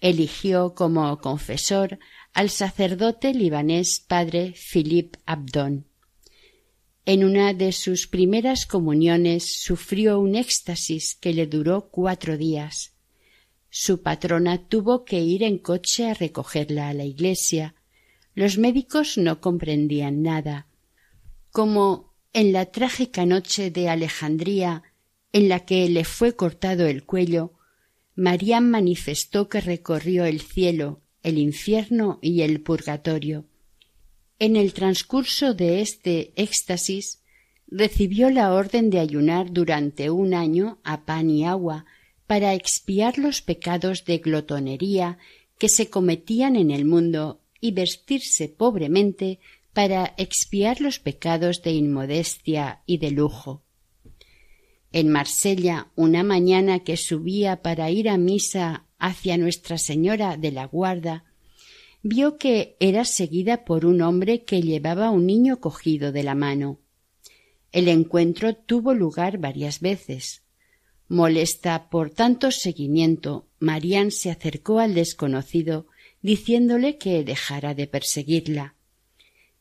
[0.00, 2.00] Eligió como confesor
[2.32, 5.86] al sacerdote libanés padre Philippe Abdon.
[7.04, 12.92] En una de sus primeras comuniones sufrió un éxtasis que le duró cuatro días.
[13.70, 17.76] Su patrona tuvo que ir en coche a recogerla a la iglesia.
[18.36, 20.66] Los médicos no comprendían nada.
[21.52, 24.82] Como en la trágica noche de Alejandría,
[25.32, 27.54] en la que le fue cortado el cuello,
[28.14, 33.46] Marián manifestó que recorrió el cielo, el infierno y el purgatorio.
[34.38, 37.22] En el transcurso de este éxtasis
[37.68, 41.86] recibió la orden de ayunar durante un año a pan y agua
[42.26, 45.16] para expiar los pecados de glotonería
[45.58, 49.40] que se cometían en el mundo y vestirse pobremente
[49.72, 53.62] para expiar los pecados de inmodestia y de lujo.
[54.92, 60.66] En Marsella, una mañana que subía para ir a misa hacia Nuestra Señora de la
[60.66, 61.24] Guarda,
[62.02, 66.78] vio que era seguida por un hombre que llevaba un niño cogido de la mano.
[67.72, 70.42] El encuentro tuvo lugar varias veces.
[71.08, 75.88] Molesta por tanto seguimiento, Marián se acercó al desconocido
[76.26, 78.74] diciéndole que dejara de perseguirla.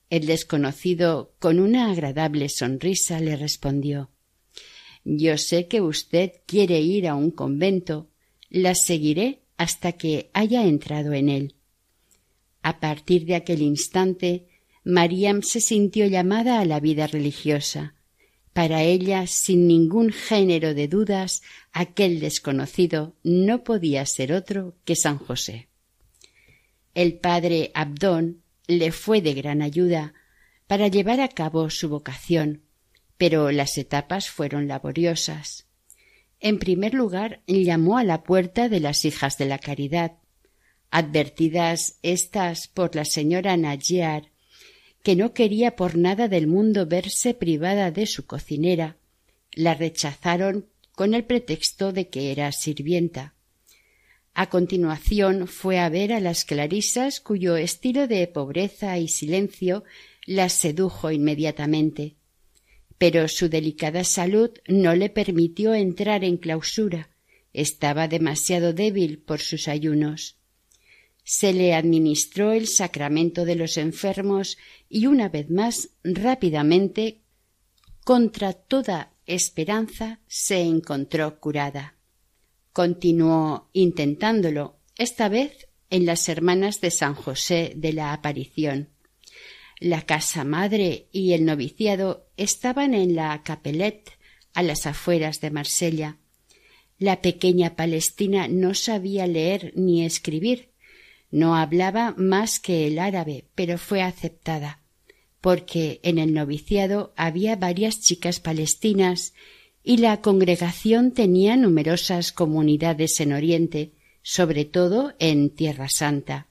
[0.10, 4.10] El desconocido, con una agradable sonrisa, le respondió
[5.04, 8.10] Yo sé que usted quiere ir a un convento.
[8.50, 11.56] La seguiré hasta que haya entrado en él.
[12.64, 14.48] A partir de aquel instante,
[14.84, 17.94] Mariam se sintió llamada a la vida religiosa.
[18.54, 21.44] Para ella, sin ningún género de dudas,
[21.74, 25.68] aquel desconocido no podía ser otro que San José.
[26.96, 30.16] El padre Abdón le fue de gran ayuda
[30.66, 32.64] para llevar a cabo su vocación,
[33.18, 35.68] pero las etapas fueron laboriosas.
[36.40, 40.14] En primer lugar, llamó a la puerta de las hijas de la caridad.
[40.90, 44.32] Advertidas éstas por la señora Najiar
[45.06, 48.98] que no quería por nada del mundo verse privada de su cocinera,
[49.52, 53.35] la rechazaron con el pretexto de que era sirvienta.
[54.38, 59.86] A continuación fue a ver a las clarisas cuyo estilo de pobreza y silencio
[60.26, 62.18] las sedujo inmediatamente.
[62.98, 67.10] Pero su delicada salud no le permitió entrar en clausura.
[67.54, 70.36] Estaba demasiado débil por sus ayunos.
[71.24, 74.58] Se le administró el sacramento de los enfermos
[74.90, 77.22] y una vez más rápidamente,
[78.04, 81.95] contra toda esperanza, se encontró curada.
[82.76, 88.90] Continuó intentándolo, esta vez en las hermanas de San José de la Aparición.
[89.80, 94.12] La casa madre y el noviciado estaban en la Capelette,
[94.54, 96.18] a las afueras de Marsella.
[97.00, 100.74] La pequeña Palestina no sabía leer ni escribir,
[101.32, 104.82] no hablaba más que el árabe, pero fue aceptada,
[105.40, 109.32] porque en el noviciado había varias chicas palestinas
[109.88, 113.92] y la congregación tenía numerosas comunidades en Oriente,
[114.24, 116.48] sobre todo en Tierra Santa.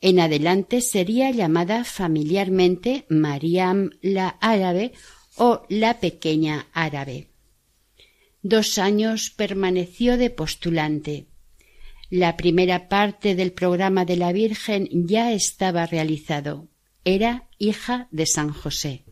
[0.00, 4.92] En adelante sería llamada familiarmente Mariam la árabe
[5.34, 7.26] o la pequeña árabe.
[8.42, 11.26] Dos años permaneció de postulante.
[12.08, 16.68] La primera parte del programa de la Virgen ya estaba realizado.
[17.04, 19.02] Era hija de San José.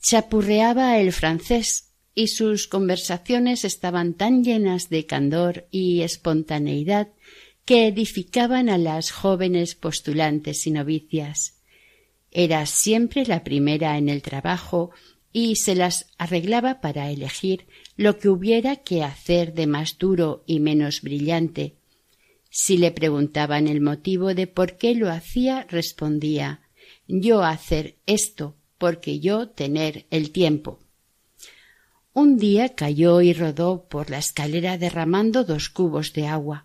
[0.00, 1.85] Chapurreaba el francés
[2.16, 7.08] y sus conversaciones estaban tan llenas de candor y espontaneidad
[7.66, 11.60] que edificaban a las jóvenes postulantes y novicias.
[12.32, 14.92] Era siempre la primera en el trabajo
[15.30, 20.58] y se las arreglaba para elegir lo que hubiera que hacer de más duro y
[20.58, 21.76] menos brillante.
[22.48, 26.62] Si le preguntaban el motivo de por qué lo hacía, respondía
[27.08, 30.85] yo hacer esto porque yo tener el tiempo.
[32.18, 36.64] Un día cayó y rodó por la escalera derramando dos cubos de agua.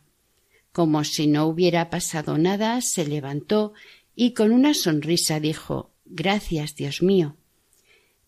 [0.72, 3.74] Como si no hubiera pasado nada, se levantó
[4.16, 7.36] y con una sonrisa dijo Gracias, Dios mío.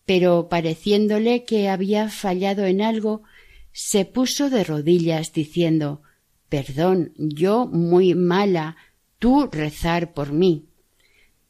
[0.04, 3.22] Pero pareciéndole que había fallado en algo,
[3.72, 6.02] se puso de rodillas diciendo
[6.50, 8.76] Perdón, yo muy mala,
[9.18, 10.66] tú rezar por mí.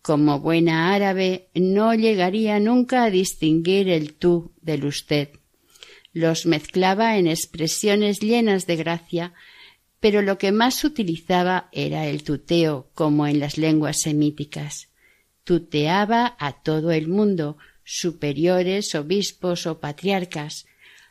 [0.03, 5.31] Como buena árabe no llegaría nunca a distinguir el tú del usted
[6.15, 9.35] los mezclaba en expresiones llenas de gracia,
[9.99, 14.89] pero lo que más utilizaba era el tuteo, como en las lenguas semíticas.
[15.43, 20.67] Tuteaba a todo el mundo, superiores, obispos o patriarcas,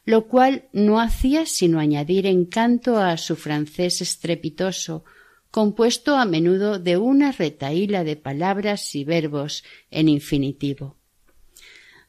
[0.06, 5.04] lo cual no hacía sino añadir encanto a su francés estrepitoso,
[5.52, 10.98] compuesto a menudo de una retaíla de palabras y verbos en infinitivo.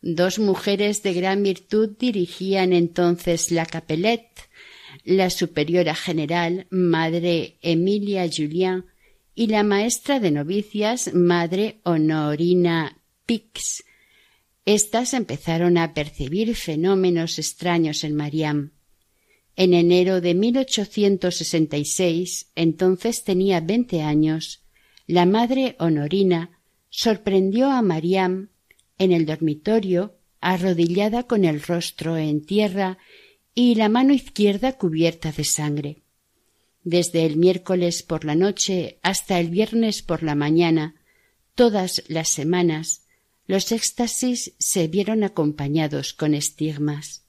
[0.06, 4.50] Dos mujeres de gran virtud dirigían entonces la Capelette,
[5.02, 8.84] la superiora general, madre Emilia Julien,
[9.34, 13.82] y la maestra de novicias, madre Honorina Pix.
[14.66, 18.72] Estas empezaron a percibir fenómenos extraños en Mariam.
[19.56, 24.66] En enero de 1866, entonces tenía veinte años,
[25.06, 28.50] la madre Honorina sorprendió a Mariam
[28.98, 32.98] en el dormitorio, arrodillada con el rostro en tierra
[33.54, 36.02] y la mano izquierda cubierta de sangre.
[36.82, 40.96] Desde el miércoles por la noche hasta el viernes por la mañana,
[41.54, 43.06] todas las semanas,
[43.46, 47.24] los éxtasis se vieron acompañados con estigmas.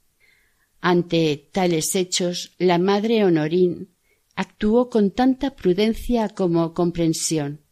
[0.81, 3.89] Ante tales hechos, la madre Honorín
[4.35, 7.64] actuó con tanta prudencia como comprensión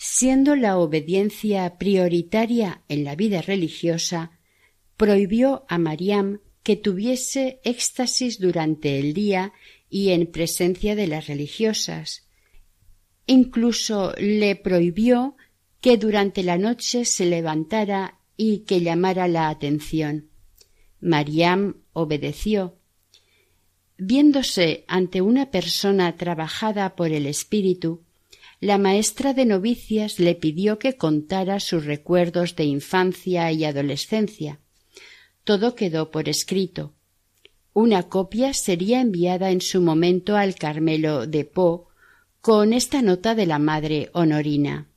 [0.00, 4.30] siendo la obediencia prioritaria en la vida religiosa,
[4.96, 9.52] prohibió a Mariam que tuviese éxtasis durante el día
[9.90, 12.28] y en presencia de las religiosas.
[13.26, 15.36] Incluso le prohibió
[15.80, 20.30] que durante la noche se levantara y que llamara la atención.
[21.00, 22.78] Mariam obedeció.
[23.96, 28.04] Viéndose ante una persona trabajada por el espíritu,
[28.60, 34.58] la maestra de novicias le pidió que contara sus recuerdos de infancia y adolescencia.
[35.44, 36.92] Todo quedó por escrito.
[37.72, 41.88] Una copia sería enviada en su momento al Carmelo de Po
[42.40, 44.88] con esta nota de la madre Honorina.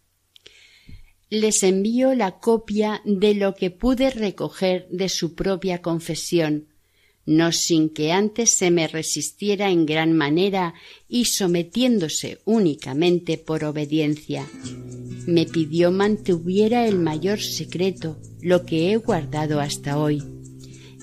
[1.29, 6.67] Les envío la copia de lo que pude recoger de su propia confesión,
[7.31, 10.73] no sin que antes se me resistiera en gran manera
[11.07, 14.45] y sometiéndose únicamente por obediencia.
[15.25, 20.23] Me pidió mantuviera el mayor secreto, lo que he guardado hasta hoy.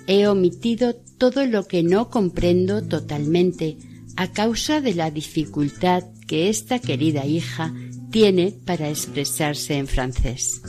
[0.07, 3.79] He omitido todo lo que no comprendo totalmente,
[4.17, 7.75] a causa de la dificultad que esta querida hija
[8.11, 10.61] tiene para expresarse en francés.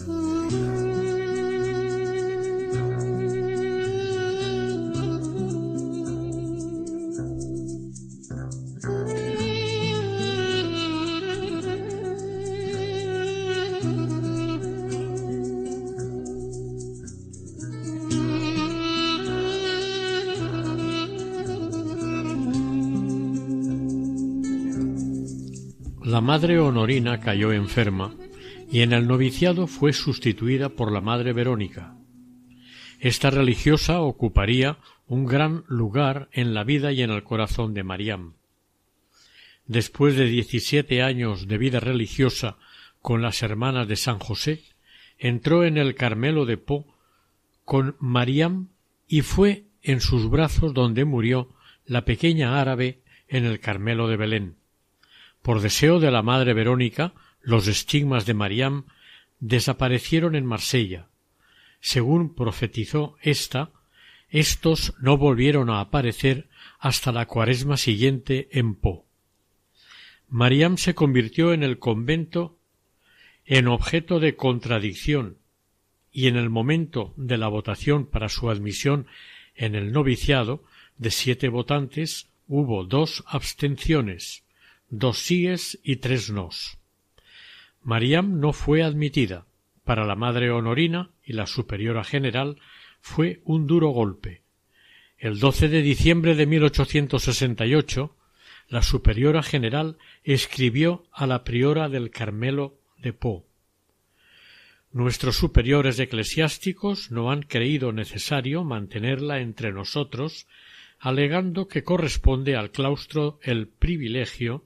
[26.29, 28.13] Madre Honorina cayó enferma
[28.71, 31.95] y en el noviciado fue sustituida por la madre Verónica.
[32.99, 34.77] Esta religiosa ocuparía
[35.07, 38.35] un gran lugar en la vida y en el corazón de Mariam.
[39.65, 42.59] Después de diecisiete años de vida religiosa
[43.01, 44.61] con las hermanas de San José,
[45.17, 46.85] entró en el Carmelo de Po
[47.65, 48.67] con Mariam
[49.07, 51.55] y fue en sus brazos donde murió
[51.87, 54.58] la pequeña árabe en el Carmelo de Belén.
[55.41, 58.85] Por deseo de la madre Verónica, los estigmas de Mariam
[59.39, 61.07] desaparecieron en Marsella.
[61.79, 63.71] Según profetizó ésta,
[64.29, 69.05] estos no volvieron a aparecer hasta la cuaresma siguiente en Po.
[70.27, 72.57] Mariam se convirtió en el convento
[73.45, 75.37] en objeto de contradicción
[76.11, 79.07] y en el momento de la votación para su admisión
[79.55, 80.63] en el noviciado
[80.97, 84.43] de siete votantes hubo dos abstenciones
[84.89, 86.77] dos síes y tres nos.
[87.83, 89.45] Mariam no fue admitida.
[89.83, 92.57] Para la madre Honorina y la superiora general
[93.01, 94.41] fue un duro golpe.
[95.17, 98.15] El 12 de diciembre de 1868,
[98.67, 103.45] la superiora general escribió a la priora del Carmelo de Po.
[104.91, 110.47] Nuestros superiores eclesiásticos no han creído necesario mantenerla entre nosotros
[110.99, 114.65] alegando que corresponde al claustro el privilegio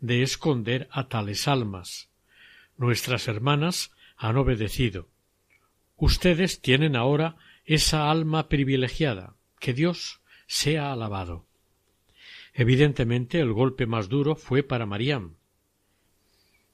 [0.00, 2.08] de esconder a tales almas.
[2.76, 5.08] Nuestras hermanas han obedecido.
[5.96, 9.36] Ustedes tienen ahora esa alma privilegiada.
[9.60, 11.46] Que Dios sea alabado.
[12.52, 15.36] Evidentemente el golpe más duro fue para Mariam.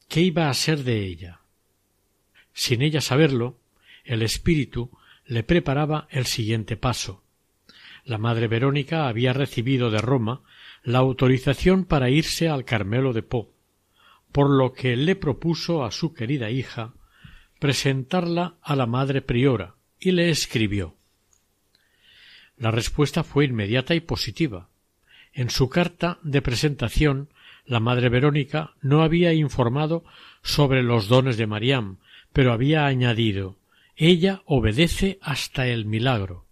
[0.08, 1.40] ¿Qué iba a ser de ella?
[2.52, 3.58] Sin ella saberlo,
[4.04, 4.90] el espíritu
[5.24, 7.22] le preparaba el siguiente paso
[8.04, 10.42] la madre Verónica había recibido de Roma
[10.82, 13.52] la autorización para irse al Carmelo de Po,
[14.32, 16.94] por lo que le propuso a su querida hija
[17.58, 20.96] presentarla a la madre priora y le escribió.
[22.56, 24.68] La respuesta fue inmediata y positiva.
[25.32, 27.28] En su carta de presentación
[27.66, 30.04] la madre Verónica no había informado
[30.42, 31.98] sobre los dones de Mariam,
[32.32, 33.60] pero había añadido
[34.02, 36.46] ella obedece hasta el milagro.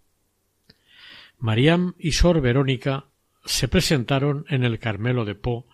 [1.39, 3.05] Mariam y Sor Verónica
[3.45, 5.65] se presentaron en el Carmelo de Po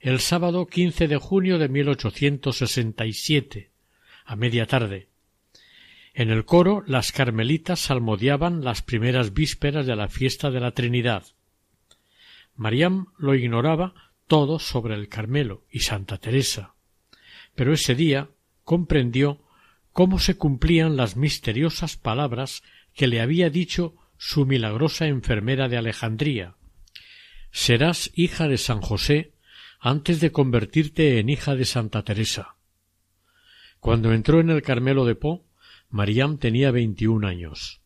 [0.00, 3.70] el sábado 15 de junio de 1867,
[4.26, 5.08] a media tarde.
[6.12, 11.24] En el coro las carmelitas salmodiaban las primeras vísperas de la fiesta de la Trinidad.
[12.54, 13.94] Mariam lo ignoraba
[14.26, 16.74] todo sobre el Carmelo y Santa Teresa,
[17.54, 18.28] pero ese día
[18.62, 19.40] comprendió
[19.92, 22.62] cómo se cumplían las misteriosas palabras
[22.94, 23.96] que le había dicho
[24.26, 26.56] su milagrosa enfermera de Alejandría.
[27.50, 29.34] Serás hija de San José
[29.78, 32.56] antes de convertirte en hija de Santa Teresa.
[33.80, 35.44] Cuando entró en el Carmelo de Po,
[35.90, 37.82] Mariam tenía veintiún años.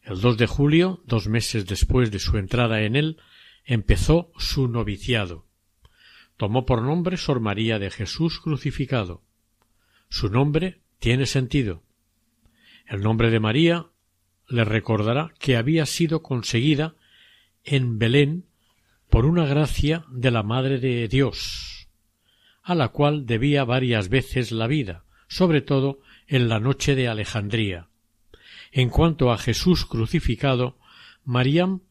[0.00, 3.18] El 2 de julio, dos meses después de su entrada en él,
[3.66, 5.44] empezó su noviciado.
[6.38, 9.22] Tomó por nombre Sor María de Jesús crucificado.
[10.08, 11.82] Su nombre tiene sentido.
[12.86, 13.90] El nombre de María
[14.48, 16.94] le recordará que había sido conseguida
[17.64, 18.46] en Belén
[19.08, 21.88] por una gracia de la Madre de Dios,
[22.62, 27.88] a la cual debía varias veces la vida, sobre todo en la noche de Alejandría.
[28.72, 30.78] En cuanto a Jesús crucificado,
[31.24, 31.82] Mariam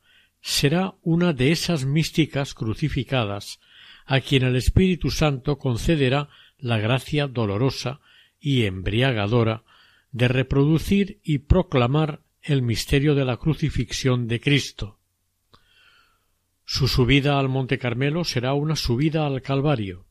[0.41, 3.59] será una de esas místicas crucificadas
[4.05, 8.01] a quien el Espíritu Santo concederá la gracia dolorosa
[8.39, 9.63] y embriagadora
[10.11, 14.99] de reproducir y proclamar el misterio de la crucifixión de Cristo.
[16.65, 20.05] Su subida al Monte Carmelo será una subida al Calvario,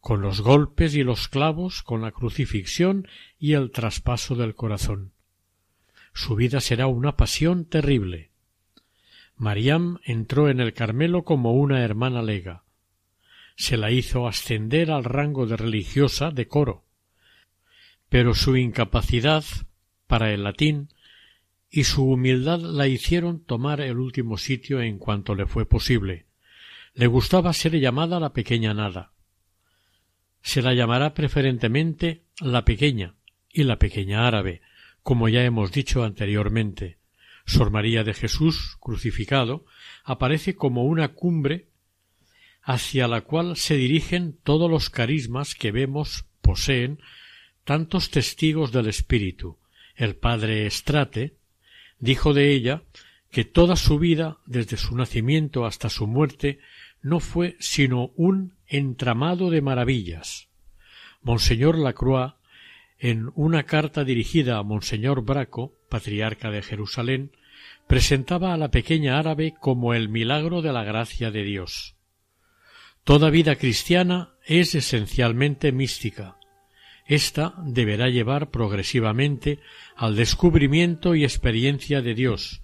[0.00, 3.08] con los golpes y los clavos, con la crucifixión
[3.40, 5.12] y el traspaso del corazón.
[6.14, 8.30] Su vida será una pasión terrible.
[9.34, 12.62] Mariam entró en el Carmelo como una hermana lega.
[13.56, 16.84] Se la hizo ascender al rango de religiosa de coro.
[18.08, 19.44] Pero su incapacidad
[20.06, 20.88] para el latín
[21.70, 26.26] y su humildad la hicieron tomar el último sitio en cuanto le fue posible.
[26.94, 29.12] Le gustaba ser llamada la pequeña nada.
[30.40, 33.14] Se la llamará preferentemente la pequeña
[33.52, 34.62] y la pequeña árabe,
[35.02, 36.98] como ya hemos dicho anteriormente.
[37.44, 39.64] Sor María de Jesús crucificado
[40.04, 41.68] aparece como una cumbre
[42.62, 47.00] hacia la cual se dirigen todos los carismas que vemos poseen
[47.64, 49.58] tantos testigos del Espíritu.
[49.94, 51.36] El padre Estrate
[51.98, 52.82] dijo de ella
[53.30, 56.58] que toda su vida, desde su nacimiento hasta su muerte,
[57.02, 60.48] no fue sino un entramado de maravillas.
[61.22, 62.34] Monseñor Lacroix,
[62.98, 67.32] en una carta dirigida a Monseñor Braco, patriarca de Jerusalén,
[67.86, 71.96] presentaba a la pequeña árabe como el milagro de la gracia de Dios.
[73.04, 76.37] Toda vida cristiana es esencialmente mística.
[77.08, 79.60] Esta deberá llevar progresivamente
[79.96, 82.60] al descubrimiento y experiencia de Dios,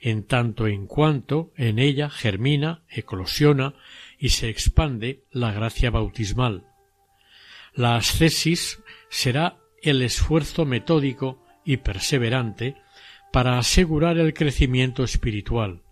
[0.00, 3.74] en tanto en cuanto en ella germina, eclosiona
[4.16, 6.68] y se expande la gracia bautismal.
[7.74, 12.76] La ascesis será el esfuerzo metódico y perseverante
[13.32, 15.82] para asegurar el crecimiento espiritual.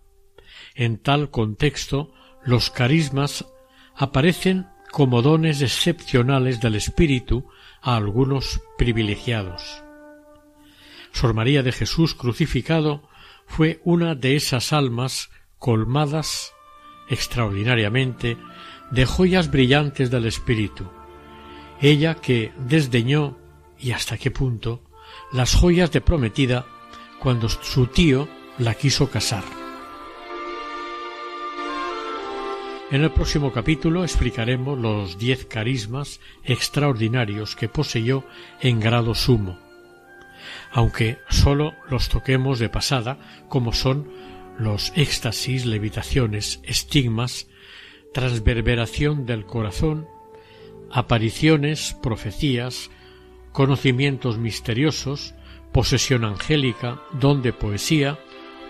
[0.73, 2.13] En tal contexto,
[2.45, 3.45] los carismas
[3.93, 7.47] aparecen como dones excepcionales del Espíritu
[7.81, 9.83] a algunos privilegiados.
[11.11, 13.07] Sor María de Jesús crucificado
[13.45, 16.53] fue una de esas almas colmadas
[17.09, 18.37] extraordinariamente
[18.91, 20.89] de joyas brillantes del espíritu,
[21.81, 23.37] ella que desdeñó
[23.77, 24.83] y hasta qué punto
[25.31, 26.65] las joyas de prometida
[27.19, 28.27] cuando su tío
[28.57, 29.58] la quiso casar.
[32.91, 38.23] En el próximo capítulo explicaremos los diez carismas extraordinarios que poseyó
[38.61, 39.59] en grado sumo
[40.71, 43.17] aunque sólo los toquemos de pasada,
[43.47, 44.07] como son
[44.57, 47.47] los éxtasis, levitaciones, estigmas,
[48.13, 50.07] transverberación del corazón,
[50.91, 52.89] apariciones, profecías,
[53.51, 55.33] conocimientos misteriosos,
[55.71, 58.19] posesión angélica, don de poesía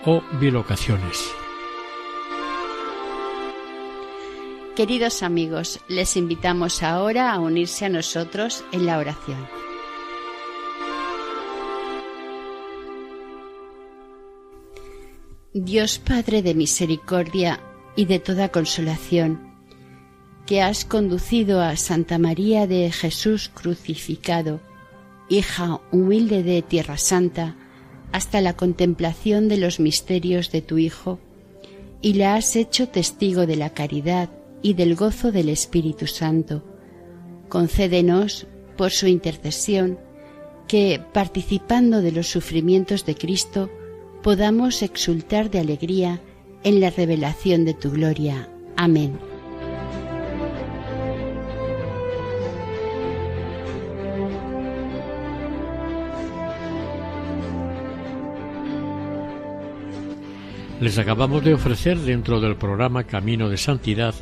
[0.06, 1.32] o bilocaciones.
[4.80, 9.46] Queridos amigos, les invitamos ahora a unirse a nosotros en la oración.
[15.54, 17.60] Dios Padre de misericordia
[17.98, 19.54] y de toda consolación,
[20.46, 24.62] que has conducido a Santa María de Jesús crucificado,
[25.28, 27.58] hija humilde de Tierra Santa,
[28.14, 31.20] hasta la contemplación de los misterios de tu Hijo,
[32.02, 34.30] y la has hecho testigo de la caridad
[34.62, 36.64] y del gozo del Espíritu Santo.
[37.47, 38.47] Concédenos,
[38.78, 39.99] por su intercesión,
[40.68, 43.70] que, participando de los sufrimientos de Cristo,
[44.22, 46.22] podamos exultar de alegría
[46.64, 48.49] en la revelación de tu gloria.
[48.76, 49.18] Amén.
[60.80, 64.16] Les acabamos de ofrecer dentro del programa Camino de Santidad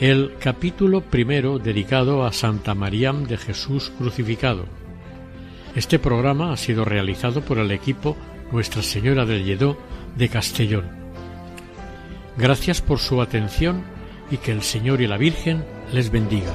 [0.00, 4.66] el capítulo primero dedicado a Santa María de Jesús crucificado.
[5.74, 8.16] Este programa ha sido realizado por el equipo
[8.52, 9.78] nuestra Señora del Lledó
[10.14, 10.84] de Castellón.
[12.36, 13.84] Gracias por su atención
[14.30, 16.54] y que el Señor y la Virgen les bendiga.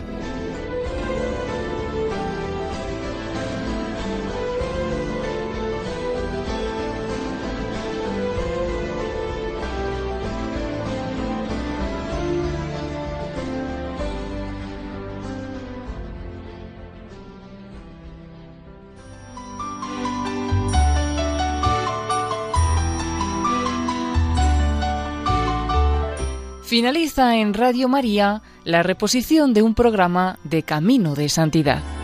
[26.72, 32.01] Finaliza en Radio María la reposición de un programa de Camino de Santidad.